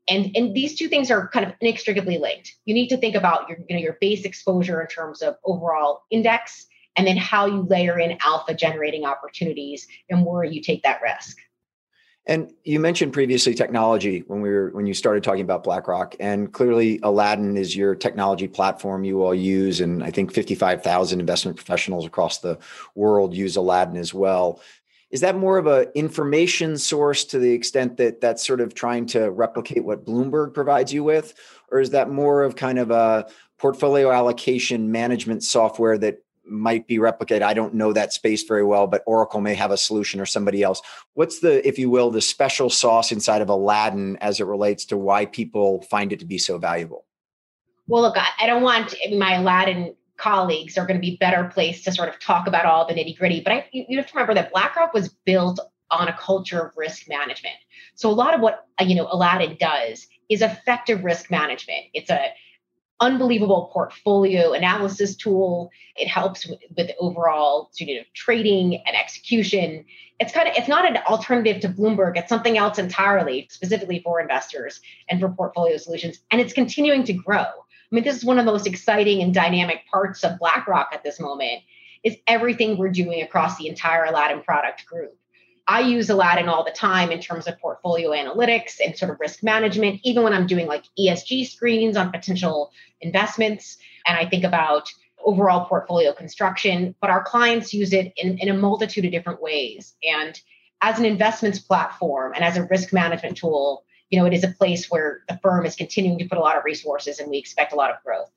[0.08, 2.54] and, and these two things are kind of inextricably linked.
[2.66, 6.04] You need to think about your, you know, your base exposure in terms of overall
[6.12, 11.02] index, and then how you layer in alpha generating opportunities and where you take that
[11.02, 11.38] risk.
[12.28, 16.52] And you mentioned previously technology when we were when you started talking about BlackRock, and
[16.52, 21.19] clearly Aladdin is your technology platform you all use, and I think fifty five thousand
[21.19, 22.58] investment professionals across the
[22.96, 24.60] world use Aladdin as well.
[25.12, 29.06] Is that more of an information source to the extent that that's sort of trying
[29.08, 31.36] to replicate what Bloomberg provides you with,
[31.71, 33.28] or is that more of kind of a
[33.60, 37.41] portfolio allocation management software that might be replicated.
[37.41, 40.63] I don't know that space very well, but Oracle may have a solution or somebody
[40.63, 40.81] else.
[41.13, 44.98] What's the, if you will, the special sauce inside of Aladdin as it relates to
[44.98, 47.06] why people find it to be so valuable?
[47.87, 51.91] Well, look, I, don't want my Aladdin colleagues are going to be better placed to
[51.91, 54.52] sort of talk about all the nitty gritty, but I, you have to remember that
[54.52, 55.60] BlackRock was built
[55.91, 57.56] on a culture of risk management.
[57.96, 61.85] So a lot of what uh, you know Aladdin does is effective risk management.
[61.93, 62.29] It's a
[63.00, 65.71] unbelievable portfolio analysis tool.
[65.96, 69.85] It helps with, with overall you know, trading and execution.
[70.19, 72.17] It's kind of it's not an alternative to Bloomberg.
[72.17, 74.79] It's something else entirely, specifically for investors
[75.10, 76.19] and for portfolio solutions.
[76.31, 77.39] And it's continuing to grow.
[77.39, 81.04] I mean, this is one of the most exciting and dynamic parts of BlackRock at
[81.04, 81.62] this moment.
[82.04, 85.17] Is everything we're doing across the entire Aladdin product group.
[85.68, 89.42] I use Aladdin all the time in terms of portfolio analytics and sort of risk
[89.42, 93.78] management, even when I'm doing like ESG screens on potential investments.
[94.06, 94.92] And I think about
[95.26, 99.96] overall portfolio construction, but our clients use it in, in a multitude of different ways.
[100.04, 100.40] And
[100.82, 104.50] as an investments platform and as a risk management tool, you know, it is a
[104.50, 107.74] place where the firm is continuing to put a lot of resources and we expect
[107.74, 108.30] a lot of growth.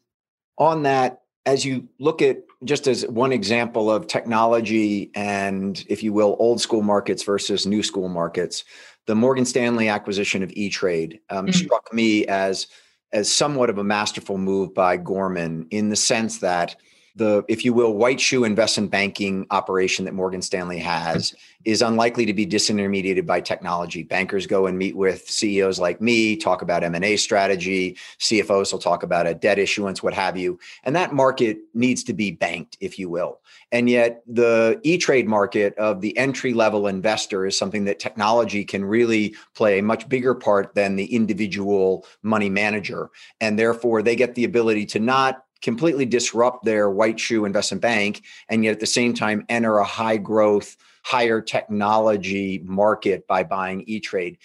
[0.57, 6.13] On that, as you look at just as one example of technology and, if you
[6.13, 8.65] will, old school markets versus new school markets,
[9.07, 11.53] the Morgan Stanley acquisition of E Trade um, mm-hmm.
[11.53, 12.67] struck me as
[13.13, 16.77] as somewhat of a masterful move by Gorman in the sense that
[17.19, 22.25] the, if you will, white shoe investment banking operation that Morgan Stanley has is unlikely
[22.25, 24.03] to be disintermediated by technology.
[24.03, 29.03] Bankers go and meet with CEOs like me, talk about M&A strategy, CFOs will talk
[29.03, 30.59] about a debt issuance, what have you.
[30.85, 33.41] And that market needs to be banked, if you will.
[33.73, 38.85] And yet the E-Trade market of the entry level investor is something that technology can
[38.85, 43.11] really play a much bigger part than the individual money manager.
[43.41, 48.23] And therefore they get the ability to not completely disrupt their white shoe investment bank
[48.49, 53.83] and yet at the same time enter a high growth higher technology market by buying
[53.87, 54.37] e-trade.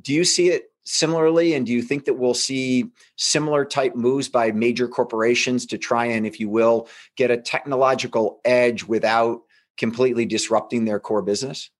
[0.00, 2.86] Do you see it similarly and do you think that we'll see
[3.16, 8.40] similar type moves by major corporations to try and if you will get a technological
[8.44, 9.42] edge without
[9.76, 11.70] completely disrupting their core business?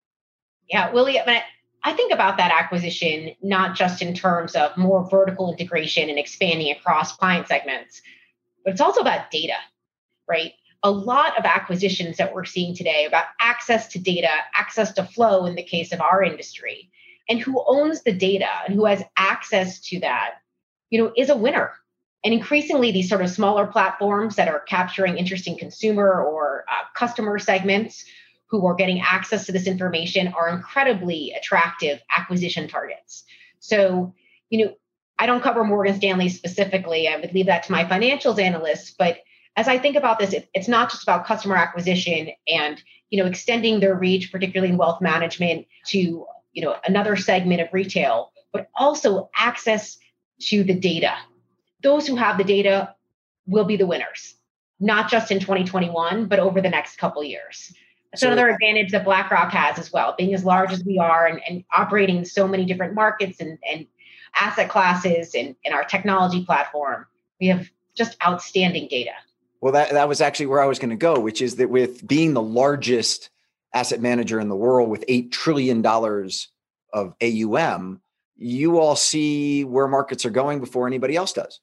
[0.68, 6.10] Yeah Willy I think about that acquisition not just in terms of more vertical integration
[6.10, 8.02] and expanding across client segments,
[8.66, 9.54] but it's also about data,
[10.28, 10.52] right?
[10.82, 15.46] A lot of acquisitions that we're seeing today about access to data, access to flow
[15.46, 16.90] in the case of our industry,
[17.28, 20.34] and who owns the data and who has access to that,
[20.90, 21.74] you know, is a winner.
[22.24, 27.38] And increasingly, these sort of smaller platforms that are capturing interesting consumer or uh, customer
[27.38, 28.04] segments
[28.48, 33.22] who are getting access to this information are incredibly attractive acquisition targets.
[33.60, 34.12] So,
[34.50, 34.74] you know,
[35.18, 37.08] I don't cover Morgan Stanley specifically.
[37.08, 38.90] I would leave that to my financials analysts.
[38.90, 39.18] But
[39.56, 43.28] as I think about this, it, it's not just about customer acquisition and you know
[43.28, 48.68] extending their reach, particularly in wealth management, to you know another segment of retail, but
[48.74, 49.98] also access
[50.40, 51.14] to the data.
[51.82, 52.94] Those who have the data
[53.46, 54.34] will be the winners,
[54.80, 57.72] not just in 2021, but over the next couple years.
[58.10, 61.26] That's so, another advantage that BlackRock has as well, being as large as we are
[61.26, 63.86] and, and operating in so many different markets and, and
[64.38, 67.06] asset classes and, and our technology platform.
[67.40, 69.12] We have just outstanding data.
[69.60, 72.06] Well, that, that was actually where I was going to go, which is that with
[72.06, 73.30] being the largest
[73.74, 75.84] asset manager in the world with $8 trillion
[76.92, 78.00] of AUM,
[78.36, 81.60] you all see where markets are going before anybody else does.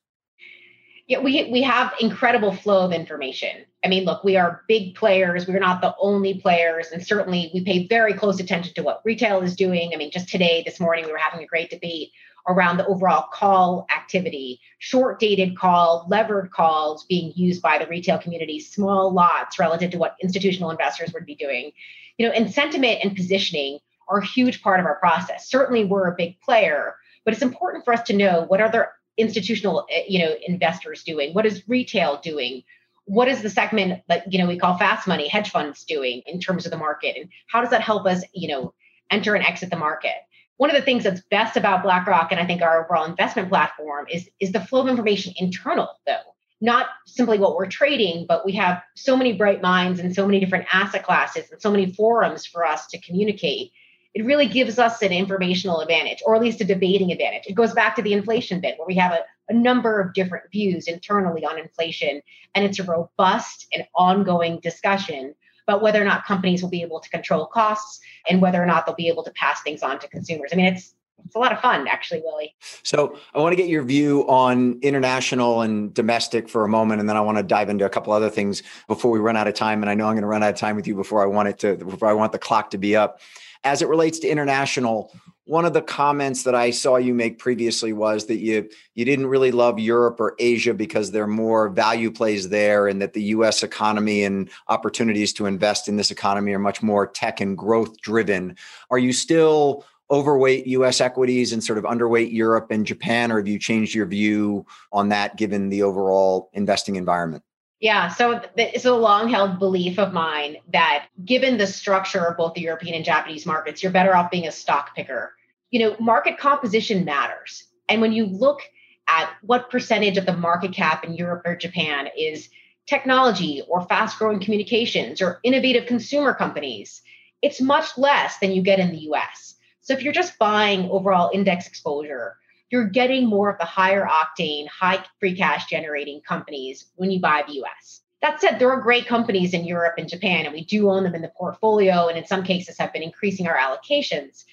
[1.07, 3.65] Yeah, we, we have incredible flow of information.
[3.84, 5.47] I mean, look, we are big players.
[5.47, 6.88] We're not the only players.
[6.93, 9.91] And certainly we pay very close attention to what retail is doing.
[9.93, 12.11] I mean, just today, this morning, we were having a great debate
[12.48, 18.18] around the overall call activity, short dated call, levered calls being used by the retail
[18.18, 21.72] community, small lots relative to what institutional investors would be doing.
[22.18, 25.50] You know, and sentiment and positioning are a huge part of our process.
[25.50, 28.88] Certainly we're a big player, but it's important for us to know what the
[29.18, 31.34] institutional eh, you know investors doing?
[31.34, 32.64] What is retail doing?
[33.06, 36.39] What is the segment that you know we call fast money hedge funds doing in
[36.39, 38.74] terms of the market and how does that help us you know
[39.12, 40.16] enter and exit the market
[40.58, 44.06] one of the things that's best about BlackRock and I think our overall investment platform
[44.12, 46.20] is, is the flow of information internal, though.
[46.62, 50.39] Not simply what we're trading, but we have so many bright minds and so many
[50.39, 53.72] different asset classes and so many forums for us to communicate.
[54.14, 57.43] It really gives us an informational advantage, or at least a debating advantage.
[57.47, 60.51] It goes back to the inflation bit, where we have a, a number of different
[60.51, 62.22] views internally on inflation,
[62.56, 65.34] and it's a robust and ongoing discussion
[65.68, 67.99] about whether or not companies will be able to control costs
[68.30, 70.51] and whether or not they'll be able to pass things on to consumers.
[70.53, 70.95] I mean, it's
[71.26, 72.53] it's a lot of fun, actually, Willy.
[72.84, 77.09] So I want to get your view on international and domestic for a moment, and
[77.09, 79.53] then I want to dive into a couple other things before we run out of
[79.53, 79.82] time.
[79.82, 81.49] And I know I'm going to run out of time with you before I want
[81.49, 83.20] it to before I want the clock to be up.
[83.64, 85.14] As it relates to international,
[85.46, 89.28] one of the comments that I saw you make previously was that you you didn't
[89.28, 93.24] really love Europe or Asia because there are more value plays there, and that the
[93.24, 93.64] U.S.
[93.64, 98.56] economy and opportunities to invest in this economy are much more tech and growth driven.
[98.89, 103.48] Are you still overweight US equities and sort of underweight Europe and Japan, or have
[103.48, 107.44] you changed your view on that given the overall investing environment?
[107.84, 112.53] Yeah, so it's a long held belief of mine that given the structure of both
[112.53, 115.36] the European and Japanese markets, you're better off being a stock picker.
[115.69, 117.65] You know, market composition matters.
[117.89, 118.61] And when you look
[119.09, 122.47] at what percentage of the market cap in Europe or Japan is
[122.86, 127.01] technology or fast growing communications or innovative consumer companies,
[127.41, 129.55] it's much less than you get in the US.
[129.81, 132.38] So if you're just buying overall index exposure,
[132.74, 137.43] you're getting more of the higher octane, high free cash generating companies when you buy
[137.45, 138.01] the US.
[138.24, 141.13] That said, there are great companies in Europe and Japan, and we do own them
[141.13, 144.45] in the portfolio, and in some cases have been increasing our allocations.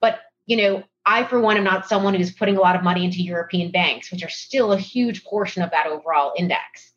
[0.00, 3.04] But you know, I, for one, am not someone who's putting a lot of money
[3.04, 6.92] into European banks, which are still a huge portion of that overall index.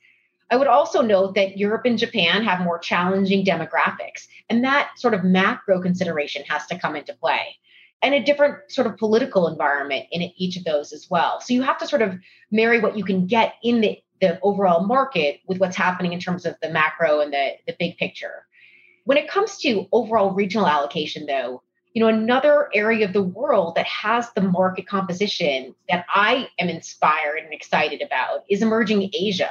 [0.51, 5.15] I would also note that Europe and Japan have more challenging demographics, and that sort
[5.15, 7.57] of macro consideration has to come into play.
[8.01, 11.41] And a different sort of political environment in each of those as well.
[11.41, 12.15] So you have to sort of
[12.51, 16.45] marry what you can get in the, the overall market with what's happening in terms
[16.45, 18.45] of the macro and the, the big picture.
[19.05, 23.75] When it comes to overall regional allocation, though, you know, another area of the world
[23.75, 29.49] that has the market composition that I am inspired and excited about is emerging Asia,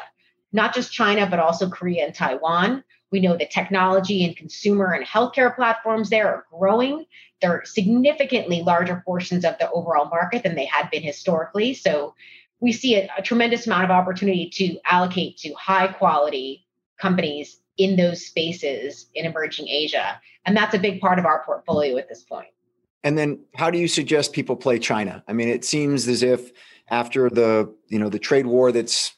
[0.52, 2.84] not just China, but also Korea and Taiwan.
[3.10, 7.04] We know that technology and consumer and healthcare platforms there are growing.
[7.40, 11.74] They're significantly larger portions of the overall market than they had been historically.
[11.74, 12.14] So
[12.60, 16.66] we see a, a tremendous amount of opportunity to allocate to high quality
[17.00, 20.20] companies in those spaces in emerging Asia.
[20.46, 22.48] And that's a big part of our portfolio at this point.
[23.02, 25.22] And then how do you suggest people play China?
[25.28, 26.52] I mean, it seems as if
[26.88, 29.14] after the, you know, the trade war that's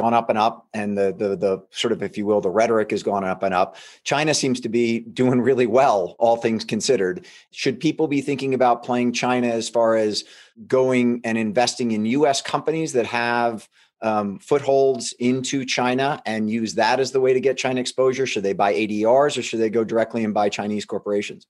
[0.00, 2.90] gone up and up and the the the sort of if you will the rhetoric
[2.90, 7.26] has gone up and up china seems to be doing really well all things considered
[7.50, 10.24] should people be thinking about playing china as far as
[10.66, 13.68] going and investing in us companies that have
[14.02, 18.26] um, footholds into China and use that as the way to get China exposure?
[18.26, 21.46] Should they buy ADRs or should they go directly and buy Chinese corporations?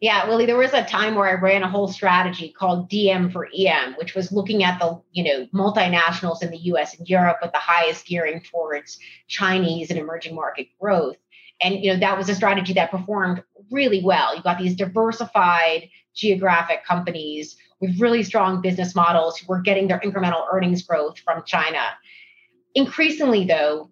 [0.00, 3.50] Yeah, Willy, there was a time where I ran a whole strategy called DM for
[3.54, 7.52] EM, which was looking at the, you know, multinationals in the US and Europe with
[7.52, 8.98] the highest gearing towards
[9.28, 11.16] Chinese and emerging market growth.
[11.62, 14.34] And you know, that was a strategy that performed really well.
[14.34, 20.00] You got these diversified geographic companies with really strong business models who were getting their
[20.00, 21.82] incremental earnings growth from China.
[22.74, 23.90] Increasingly, though,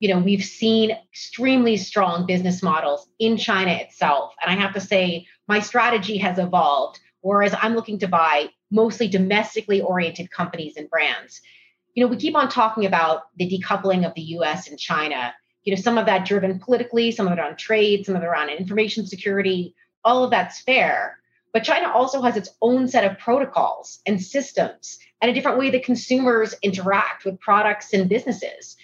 [0.00, 4.34] you know, we've seen extremely strong business models in China itself.
[4.42, 9.08] And I have to say, my strategy has evolved, whereas I'm looking to buy mostly
[9.08, 11.40] domestically oriented companies and brands.
[11.94, 15.32] You know, we keep on talking about the decoupling of the US and China.
[15.62, 18.26] You know, some of that driven politically, some of it on trade, some of it
[18.26, 19.74] around information security.
[20.04, 21.18] All of that's fair.
[21.52, 25.70] But China also has its own set of protocols and systems and a different way
[25.70, 28.76] that consumers interact with products and businesses.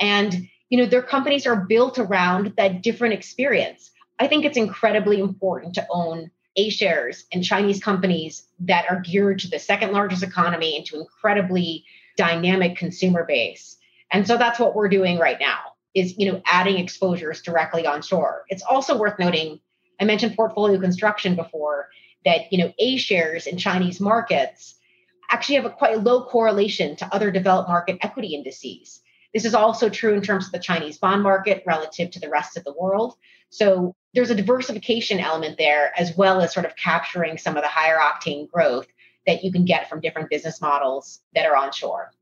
[0.00, 3.90] And you know, their companies are built around that different experience.
[4.18, 9.40] I think it's incredibly important to own A shares in Chinese companies that are geared
[9.40, 11.84] to the second largest economy and to incredibly
[12.16, 13.76] dynamic consumer base.
[14.12, 15.58] And so that's what we're doing right now
[15.94, 18.44] is, you know, adding exposures directly onshore.
[18.48, 19.60] It's also worth noting,
[20.00, 21.88] I mentioned portfolio construction before
[22.26, 24.74] that you know A shares in Chinese markets
[25.30, 29.00] actually have a quite low correlation to other developed market equity indices.
[29.36, 32.56] This is also true in terms of the Chinese bond market relative to the rest
[32.56, 33.18] of the world.
[33.50, 37.68] So there's a diversification element there, as well as sort of capturing some of the
[37.68, 38.86] higher octane growth
[39.26, 42.12] that you can get from different business models that are onshore.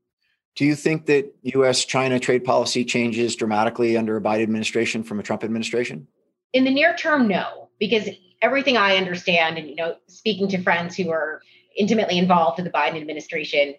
[0.57, 5.17] Do you think that US China trade policy changes dramatically under a Biden administration from
[5.17, 6.07] a Trump administration?
[6.51, 8.09] In the near term, no, because
[8.41, 11.41] everything I understand, and you know, speaking to friends who are
[11.77, 13.75] intimately involved in the Biden administration,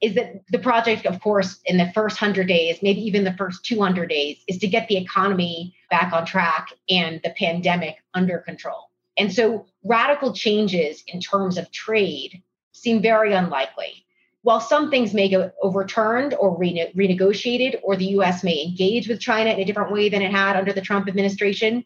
[0.00, 3.64] is that the project, of course, in the first 100 days, maybe even the first
[3.64, 8.90] 200 days, is to get the economy back on track and the pandemic under control.
[9.18, 12.42] And so radical changes in terms of trade
[12.72, 14.06] seem very unlikely.
[14.42, 19.20] While some things may get overturned or rene- renegotiated, or the US may engage with
[19.20, 21.84] China in a different way than it had under the Trump administration,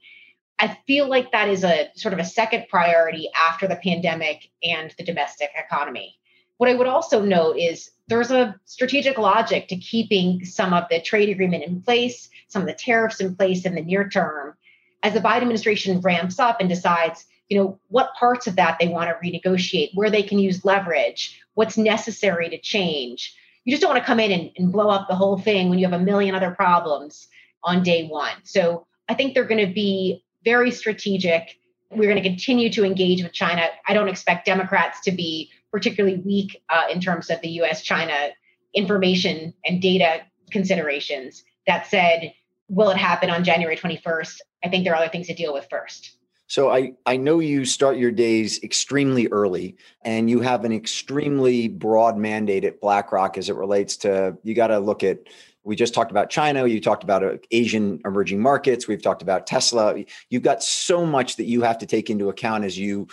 [0.60, 4.94] I feel like that is a sort of a second priority after the pandemic and
[4.96, 6.16] the domestic economy.
[6.58, 11.00] What I would also note is there's a strategic logic to keeping some of the
[11.00, 14.54] trade agreement in place, some of the tariffs in place in the near term.
[15.02, 18.88] As the Biden administration ramps up and decides, you know, what parts of that they
[18.88, 23.34] want to renegotiate, where they can use leverage, what's necessary to change.
[23.64, 25.78] You just don't want to come in and, and blow up the whole thing when
[25.78, 27.28] you have a million other problems
[27.62, 28.34] on day one.
[28.44, 31.58] So I think they're going to be very strategic,
[31.90, 33.66] We're going to continue to engage with China.
[33.86, 38.28] I don't expect Democrats to be particularly weak uh, in terms of the US China
[38.74, 40.20] information and data
[40.52, 41.42] considerations.
[41.66, 42.32] That said,
[42.68, 44.36] will it happen on January 21st?
[44.64, 46.16] I think there are other things to deal with first.
[46.46, 51.66] So I, I know you start your days extremely early and you have an extremely
[51.66, 55.18] broad mandate at BlackRock as it relates to you got to look at
[55.64, 59.46] we just talked about China, you talked about uh, Asian emerging markets, we've talked about
[59.46, 59.96] Tesla.
[60.28, 63.08] You've got so much that you have to take into account as you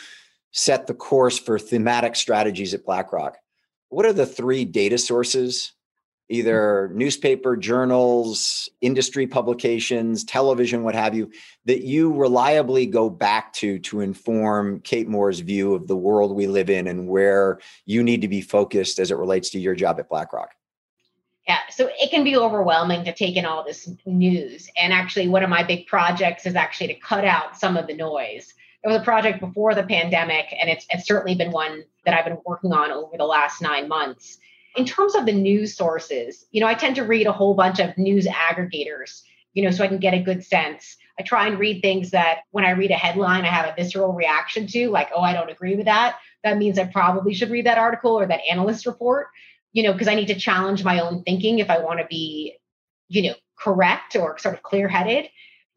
[0.51, 3.37] set the course for thematic strategies at BlackRock.
[3.89, 5.73] What are the three data sources
[6.31, 11.29] either newspaper, journals, industry publications, television, what have you,
[11.65, 16.47] that you reliably go back to to inform Kate Moore's view of the world we
[16.47, 19.99] live in and where you need to be focused as it relates to your job
[19.99, 20.51] at BlackRock?
[21.47, 24.69] Yeah, so it can be overwhelming to take in all this news.
[24.77, 27.95] And actually, one of my big projects is actually to cut out some of the
[27.95, 28.53] noise.
[28.83, 32.25] It was a project before the pandemic, and it's, it's certainly been one that I've
[32.25, 34.39] been working on over the last nine months
[34.75, 37.79] in terms of the news sources, you know, I tend to read a whole bunch
[37.79, 39.21] of news aggregators,
[39.53, 40.97] you know, so I can get a good sense.
[41.19, 44.13] I try and read things that when I read a headline, I have a visceral
[44.13, 46.17] reaction to, like, oh, I don't agree with that.
[46.43, 49.27] That means I probably should read that article or that analyst report,
[49.73, 52.57] you know, because I need to challenge my own thinking if I want to be,
[53.09, 55.29] you know, correct or sort of clear headed.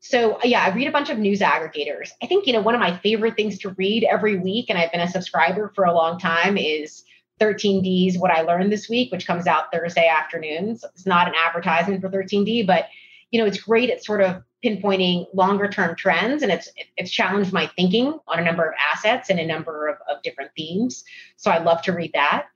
[0.06, 2.10] So, yeah, I read a bunch of news aggregators.
[2.22, 4.92] I think, you know, one of my favorite things to read every week, and I've
[4.92, 7.04] been a subscriber for a long time, is
[7.40, 10.84] 13D's What I Learned This Week, which comes out Thursday afternoons.
[10.92, 12.88] It's not an advertisement for 13D, but
[13.30, 17.52] you know, it's great at sort of pinpointing longer term trends and it's it's challenged
[17.52, 21.02] my thinking on a number of assets and a number of, of different themes.
[21.36, 22.46] So I love to read that.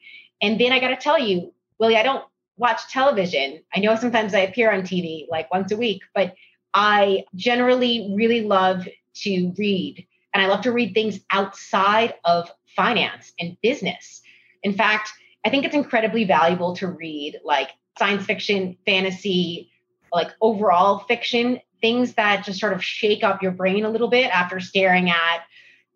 [0.43, 2.25] And then I gotta tell you, Willy, I don't
[2.59, 3.63] watch television.
[3.75, 6.35] I know sometimes I appear on TV like once a week, but
[6.75, 8.87] I generally really love
[9.23, 10.07] to read.
[10.33, 14.23] And I love to read things outside of finance and business.
[14.63, 15.11] In fact,
[15.45, 19.71] I think it's incredibly valuable to read like science fiction, fantasy,
[20.13, 24.31] like overall fiction, things that just sort of shake up your brain a little bit
[24.31, 25.43] after staring at,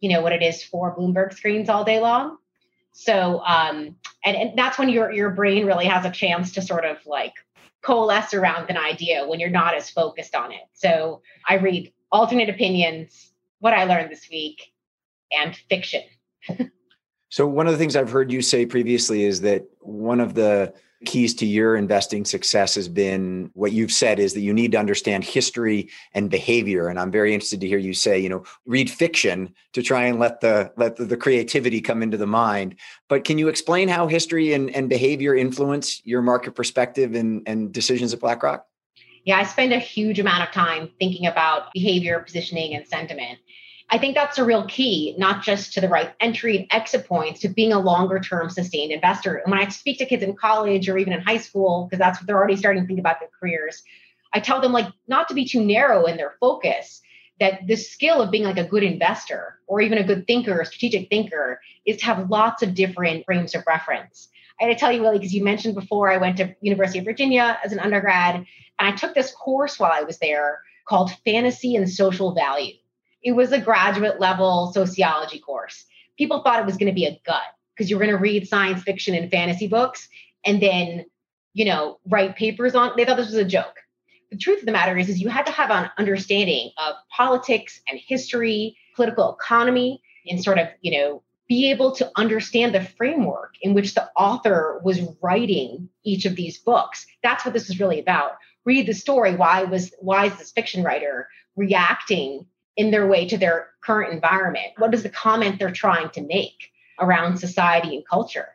[0.01, 2.39] you know, what it is for Bloomberg screens all day long.
[2.93, 6.85] So, um, and, and that's when your your brain really has a chance to sort
[6.85, 7.33] of like
[7.83, 10.63] coalesce around an idea when you're not as focused on it.
[10.73, 14.73] So I read alternate opinions, what I learned this week,
[15.31, 16.03] and fiction.
[17.33, 20.75] So, one of the things I've heard you say previously is that one of the
[21.05, 24.79] keys to your investing success has been what you've said is that you need to
[24.79, 26.89] understand history and behavior.
[26.89, 30.19] And i'm very interested to hear you say you know read fiction to try and
[30.19, 32.77] let the let the, creativity come into the mind.
[33.09, 37.73] But can you explain how history and, and behavior influence your market perspective and, and
[37.73, 38.67] decisions at blackrock?
[39.25, 43.39] Yeah i spend a huge amount of time thinking about behavior positioning and sentiment
[43.93, 47.41] I think that's a real key, not just to the right entry and exit points,
[47.41, 49.35] to being a longer term sustained investor.
[49.37, 52.19] And when I speak to kids in college or even in high school, because that's
[52.19, 53.83] what they're already starting to think about their careers,
[54.33, 57.03] I tell them like not to be too narrow in their focus,
[57.39, 60.65] that the skill of being like a good investor or even a good thinker, a
[60.65, 64.29] strategic thinker, is to have lots of different frames of reference.
[64.59, 67.05] I had to tell you, Willy, because you mentioned before I went to University of
[67.05, 68.47] Virginia as an undergrad, and
[68.79, 72.73] I took this course while I was there called Fantasy and Social Value
[73.23, 75.85] it was a graduate level sociology course.
[76.19, 77.43] People thought it was going to be a gut
[77.75, 80.09] because you were going to read science fiction and fantasy books
[80.45, 81.07] and then,
[81.55, 82.93] you know, write papers on.
[82.97, 83.79] They thought this was a joke.
[84.31, 87.81] The truth of the matter is, is you had to have an understanding of politics
[87.89, 93.55] and history, political economy, and sort of, you know, be able to understand the framework
[93.61, 97.07] in which the author was writing each of these books.
[97.23, 98.33] That's what this is really about.
[98.65, 99.35] Read the story.
[99.35, 102.47] Why was why is this fiction writer reacting
[102.77, 104.69] in their way to their current environment?
[104.79, 108.49] What is the comment they're trying to make around society and culture?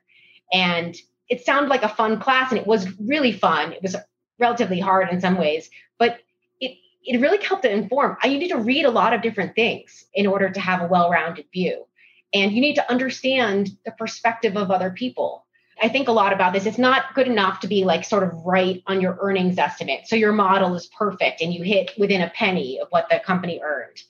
[0.51, 0.95] And
[1.29, 3.73] it sounded like a fun class, and it was really fun.
[3.73, 3.95] It was
[4.39, 6.19] relatively hard in some ways, but
[6.59, 8.17] it, it really helped to inform.
[8.23, 11.09] You need to read a lot of different things in order to have a well
[11.09, 11.85] rounded view.
[12.33, 15.45] And you need to understand the perspective of other people.
[15.81, 16.65] I think a lot about this.
[16.65, 20.07] It's not good enough to be like sort of right on your earnings estimate.
[20.07, 23.61] So your model is perfect and you hit within a penny of what the company
[23.63, 24.01] earned.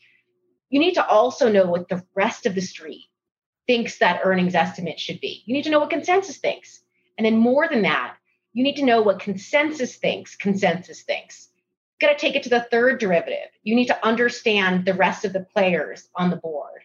[0.70, 3.06] You need to also know what the rest of the street
[3.68, 5.44] thinks that earnings estimate should be.
[5.46, 6.82] You need to know what consensus thinks.
[7.18, 8.16] And then more than that,
[8.54, 11.50] you need to know what consensus thinks consensus thinks.
[12.00, 13.50] You've got to take it to the third derivative.
[13.64, 16.82] You need to understand the rest of the players on the board.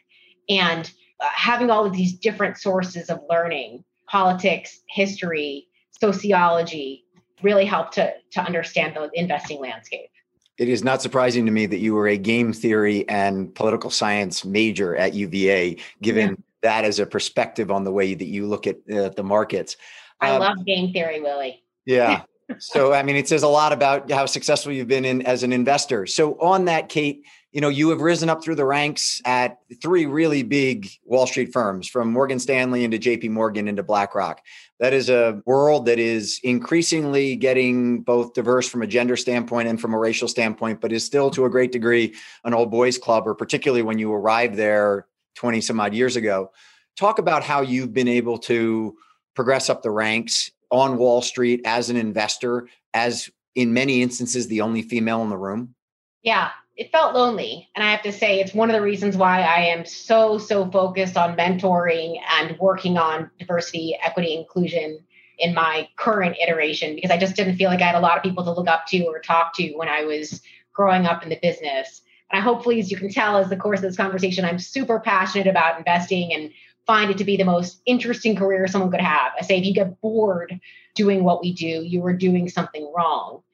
[0.49, 5.67] And uh, having all of these different sources of learning politics, history,
[5.99, 7.07] sociology
[7.43, 10.11] really help to, to understand the investing landscape.
[10.59, 14.45] It is not surprising to me that you were a game theory and political science
[14.45, 16.37] major at UVA, given yeah.
[16.63, 19.79] that as a perspective on the way that you look at uh, the markets.
[20.21, 21.65] I um, love game theory, Willy.
[21.87, 22.23] Yeah.
[22.59, 25.55] so, I mean, it says a lot about how successful you've been in as an
[25.55, 26.07] investor.
[26.07, 30.07] So, on that, Kate, you know, you have risen up through the ranks at three
[30.07, 34.41] really big Wall Street firms from Morgan Stanley into JP Morgan into BlackRock.
[34.81, 39.79] That is a world that is increasingly getting both diverse from a gender standpoint and
[39.79, 43.29] from a racial standpoint, but is still to a great degree an old boys club,
[43.29, 46.51] or particularly when you arrived there 20 some odd years ago.
[46.97, 48.97] Talk about how you've been able to
[49.35, 54.63] progress up the ranks on Wall Street as an investor, as in many instances, the
[54.63, 55.75] only female in the room.
[56.23, 56.51] Yeah,
[56.83, 57.71] it felt lonely.
[57.77, 60.69] And I have to say, it's one of the reasons why I am so, so
[60.69, 64.99] focused on mentoring and working on diversity, equity, inclusion
[65.39, 68.25] in my current iteration, because I just didn't feel like I had a lot of
[68.25, 71.39] people to look up to or talk to when I was growing up in the
[71.41, 72.03] business.
[72.33, 74.99] And I hopefully, as you can tell, as the course of this conversation, I'm super
[74.99, 76.51] passionate about investing and
[76.85, 79.31] find it to be the most interesting career someone could have.
[79.39, 80.59] I say, if you get bored
[80.97, 83.45] doing what we do, you are doing something wrong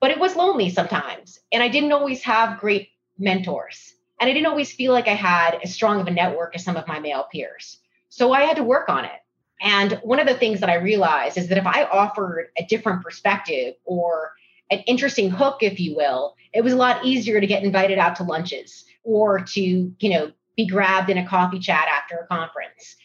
[0.00, 1.38] but it was lonely sometimes.
[1.52, 2.88] And I didn't always have great
[3.18, 3.94] mentors.
[4.20, 6.76] And I didn't always feel like I had as strong of a network as some
[6.76, 7.78] of my male peers.
[8.08, 9.20] So I had to work on it.
[9.60, 13.02] And one of the things that I realized is that if I offered a different
[13.02, 14.32] perspective or
[14.70, 18.16] an interesting hook, if you will, it was a lot easier to get invited out
[18.16, 22.96] to lunches or to, you know, be grabbed in a coffee chat after a conference.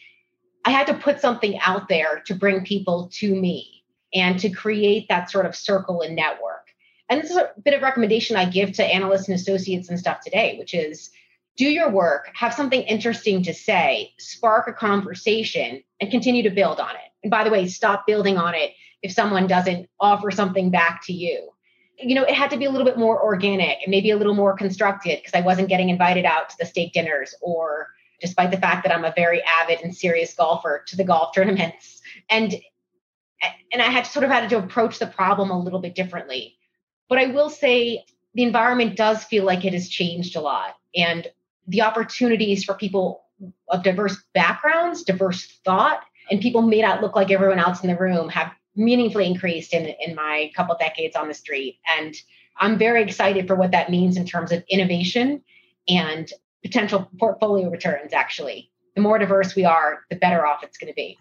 [0.64, 3.84] I had to put something out there to bring people to me
[4.14, 6.55] and to create that sort of circle and network.
[7.08, 10.20] And this is a bit of recommendation I give to analysts and associates and stuff
[10.20, 11.10] today, which is
[11.56, 16.80] do your work, have something interesting to say, spark a conversation, and continue to build
[16.80, 17.10] on it.
[17.22, 21.12] And by the way, stop building on it if someone doesn't offer something back to
[21.12, 21.50] you.
[21.98, 24.34] You know, it had to be a little bit more organic and maybe a little
[24.34, 27.88] more constructed because I wasn't getting invited out to the steak dinners or
[28.20, 32.02] despite the fact that I'm a very avid and serious golfer to the golf tournaments.
[32.28, 32.54] And
[33.72, 36.55] and I had sort of had to approach the problem a little bit differently.
[37.08, 38.04] But I will say
[38.34, 40.76] the environment does feel like it has changed a lot.
[40.94, 41.26] And
[41.66, 43.22] the opportunities for people
[43.68, 46.00] of diverse backgrounds, diverse thought,
[46.30, 49.94] and people may not look like everyone else in the room have meaningfully increased in,
[50.04, 51.78] in my couple decades on the street.
[51.98, 52.14] And
[52.58, 55.42] I'm very excited for what that means in terms of innovation
[55.88, 56.30] and
[56.62, 58.70] potential portfolio returns, actually.
[58.94, 61.18] The more diverse we are, the better off it's going to be.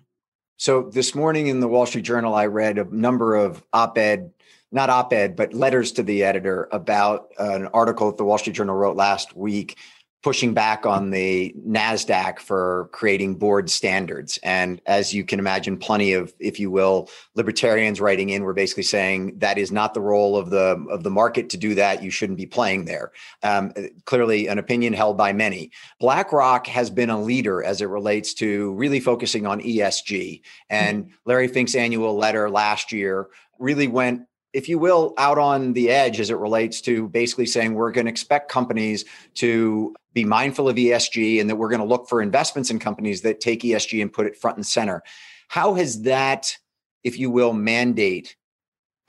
[0.57, 4.31] So this morning in the Wall Street Journal, I read a number of op ed
[4.71, 8.75] not op-ed, but letters to the editor about an article that the Wall Street Journal
[8.75, 9.77] wrote last week
[10.25, 14.39] pushing back on the NASDAQ for creating board standards.
[14.41, 18.81] And as you can imagine, plenty of, if you will, libertarians writing in were basically
[18.81, 22.01] saying that is not the role of the of the market to do that.
[22.01, 23.11] You shouldn't be playing there.
[23.43, 23.71] Um,
[24.05, 25.69] clearly, an opinion held by many.
[25.99, 30.41] BlackRock has been a leader as it relates to really focusing on ESG.
[30.71, 33.27] And Larry Fink's annual letter last year
[33.59, 34.23] really went
[34.55, 38.05] if you will, out on the edge as it relates to basically saying we're going
[38.05, 39.03] to expect companies
[39.33, 43.21] to be mindful of ESG and that we're going to look for investments in companies
[43.21, 45.03] that take ESG and put it front and center.
[45.49, 46.57] How has that,
[47.03, 48.37] if you will, mandate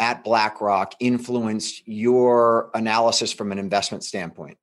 [0.00, 4.58] at BlackRock influenced your analysis from an investment standpoint?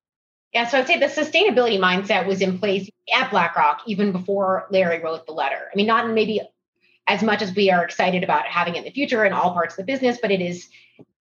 [0.54, 5.00] Yeah, so I'd say the sustainability mindset was in place at BlackRock even before Larry
[5.00, 5.70] wrote the letter.
[5.72, 6.42] I mean, not in maybe
[7.08, 9.74] as much as we are excited about having it in the future in all parts
[9.74, 10.70] of the business, but it is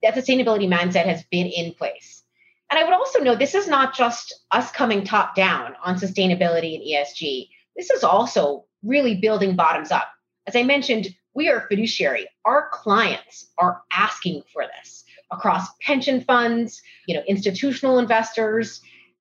[0.03, 2.22] that sustainability mindset has been in place.
[2.70, 6.74] And I would also note this is not just us coming top down on sustainability
[6.74, 7.49] and ESG.
[7.76, 10.09] This is also really building bottoms up.
[10.47, 12.26] As I mentioned, we are fiduciary.
[12.45, 18.80] Our clients are asking for this across pension funds, you know, institutional investors.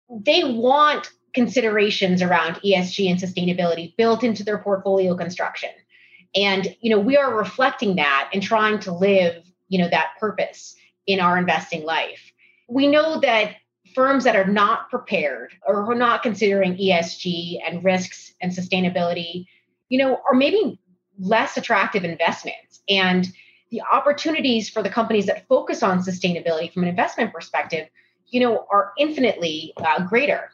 [0.10, 5.70] They want considerations around ESG and sustainability built into their portfolio construction.
[6.36, 10.76] And, you know, we are reflecting that and trying to live, you know, that purpose
[11.08, 12.32] in our investing life.
[12.70, 13.56] We know that
[13.94, 19.46] firms that are not prepared or are not considering ESG and risks and sustainability,
[19.90, 20.80] you know, are maybe
[21.20, 22.82] less attractive investments.
[22.88, 23.28] And
[23.70, 27.88] the opportunities for the companies that focus on sustainability from an investment perspective,
[28.28, 30.52] you know, are infinitely uh, greater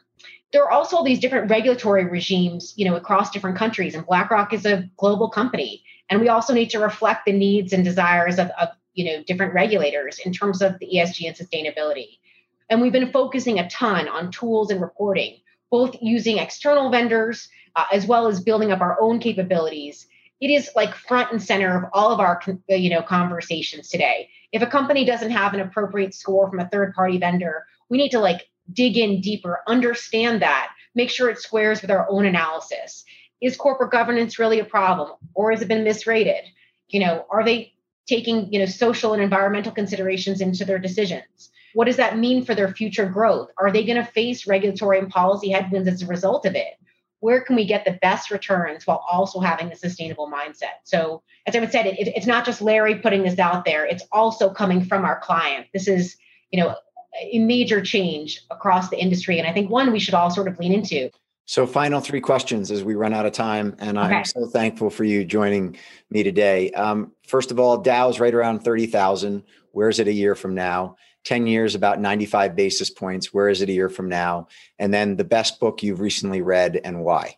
[0.52, 3.94] there are also these different regulatory regimes, you know, across different countries.
[3.94, 7.84] And BlackRock is a global company, and we also need to reflect the needs and
[7.84, 12.18] desires of, of you know different regulators in terms of the ESG and sustainability.
[12.70, 15.38] And we've been focusing a ton on tools and reporting,
[15.70, 20.06] both using external vendors uh, as well as building up our own capabilities.
[20.40, 24.30] It is like front and center of all of our you know conversations today.
[24.52, 28.10] If a company doesn't have an appropriate score from a third party vendor, we need
[28.10, 33.04] to like dig in deeper, understand that, make sure it squares with our own analysis.
[33.40, 36.44] Is corporate governance really a problem or has it been misrated?
[36.88, 37.72] You know, are they
[38.08, 41.50] taking, you know, social and environmental considerations into their decisions?
[41.74, 43.50] What does that mean for their future growth?
[43.58, 46.74] Are they going to face regulatory and policy headwinds as a result of it?
[47.20, 50.78] Where can we get the best returns while also having a sustainable mindset?
[50.84, 54.50] So, as I said, it, it's not just Larry putting this out there; it's also
[54.50, 55.66] coming from our client.
[55.74, 56.16] This is,
[56.52, 56.76] you know,
[57.20, 60.58] a major change across the industry, and I think one we should all sort of
[60.58, 61.10] lean into.
[61.46, 64.16] So, final three questions as we run out of time, and okay.
[64.16, 65.76] I'm so thankful for you joining
[66.10, 66.70] me today.
[66.72, 69.44] Um, first of all, Dow's right around thirty thousand.
[69.72, 70.96] Where's it a year from now?
[71.24, 73.34] 10 years, about 95 basis points.
[73.34, 74.48] Where is it a year from now?
[74.78, 77.36] And then the best book you've recently read and why.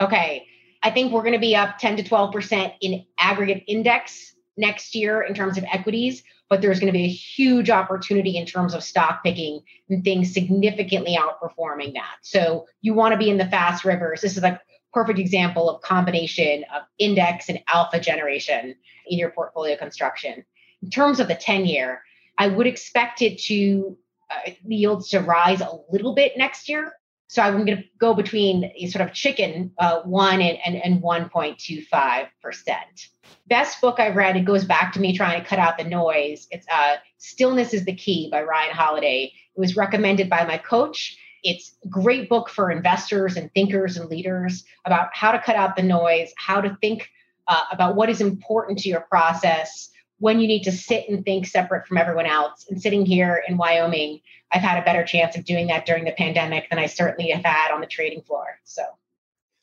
[0.00, 0.46] Okay.
[0.82, 5.22] I think we're going to be up 10 to 12% in aggregate index next year
[5.22, 8.84] in terms of equities, but there's going to be a huge opportunity in terms of
[8.84, 12.16] stock picking and things significantly outperforming that.
[12.22, 14.20] So you want to be in the fast rivers.
[14.20, 14.60] This is a
[14.92, 18.74] perfect example of combination of index and alpha generation
[19.06, 20.44] in your portfolio construction.
[20.82, 22.02] In terms of the 10 year,
[22.38, 23.96] I would expect it to
[24.30, 26.92] uh, yields to rise a little bit next year.
[27.30, 31.00] So I'm going to go between a sort of chicken uh, one and, and, and
[31.00, 33.08] 1.25 percent.
[33.46, 34.36] Best book I've read.
[34.36, 36.48] It goes back to me trying to cut out the noise.
[36.50, 39.32] It's uh, "Stillness is the Key" by Ryan Holiday.
[39.56, 41.16] It was recommended by my coach.
[41.44, 45.76] It's a great book for investors and thinkers and leaders about how to cut out
[45.76, 47.08] the noise, how to think
[47.46, 49.88] uh, about what is important to your process,
[50.20, 52.66] when you need to sit and think separate from everyone else.
[52.70, 54.20] And sitting here in Wyoming,
[54.52, 57.44] I've had a better chance of doing that during the pandemic than I certainly have
[57.44, 58.60] had on the trading floor.
[58.64, 58.82] So,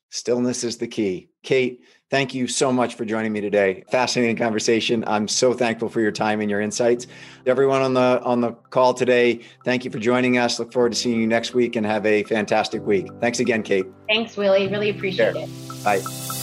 [0.09, 1.29] stillness is the key.
[1.43, 3.83] Kate, thank you so much for joining me today.
[3.91, 5.03] Fascinating conversation.
[5.05, 7.05] I'm so thankful for your time and your insights.
[7.45, 10.57] Everyone on the on the call today, thank you for joining us.
[10.57, 13.07] Look forward to seeing you next week and have a fantastic week.
[13.21, 13.85] Thanks again, Kate.
[14.09, 14.67] Thanks, Willy.
[14.69, 15.43] Really appreciate sure.
[15.43, 15.83] it.
[15.83, 16.36] Bye.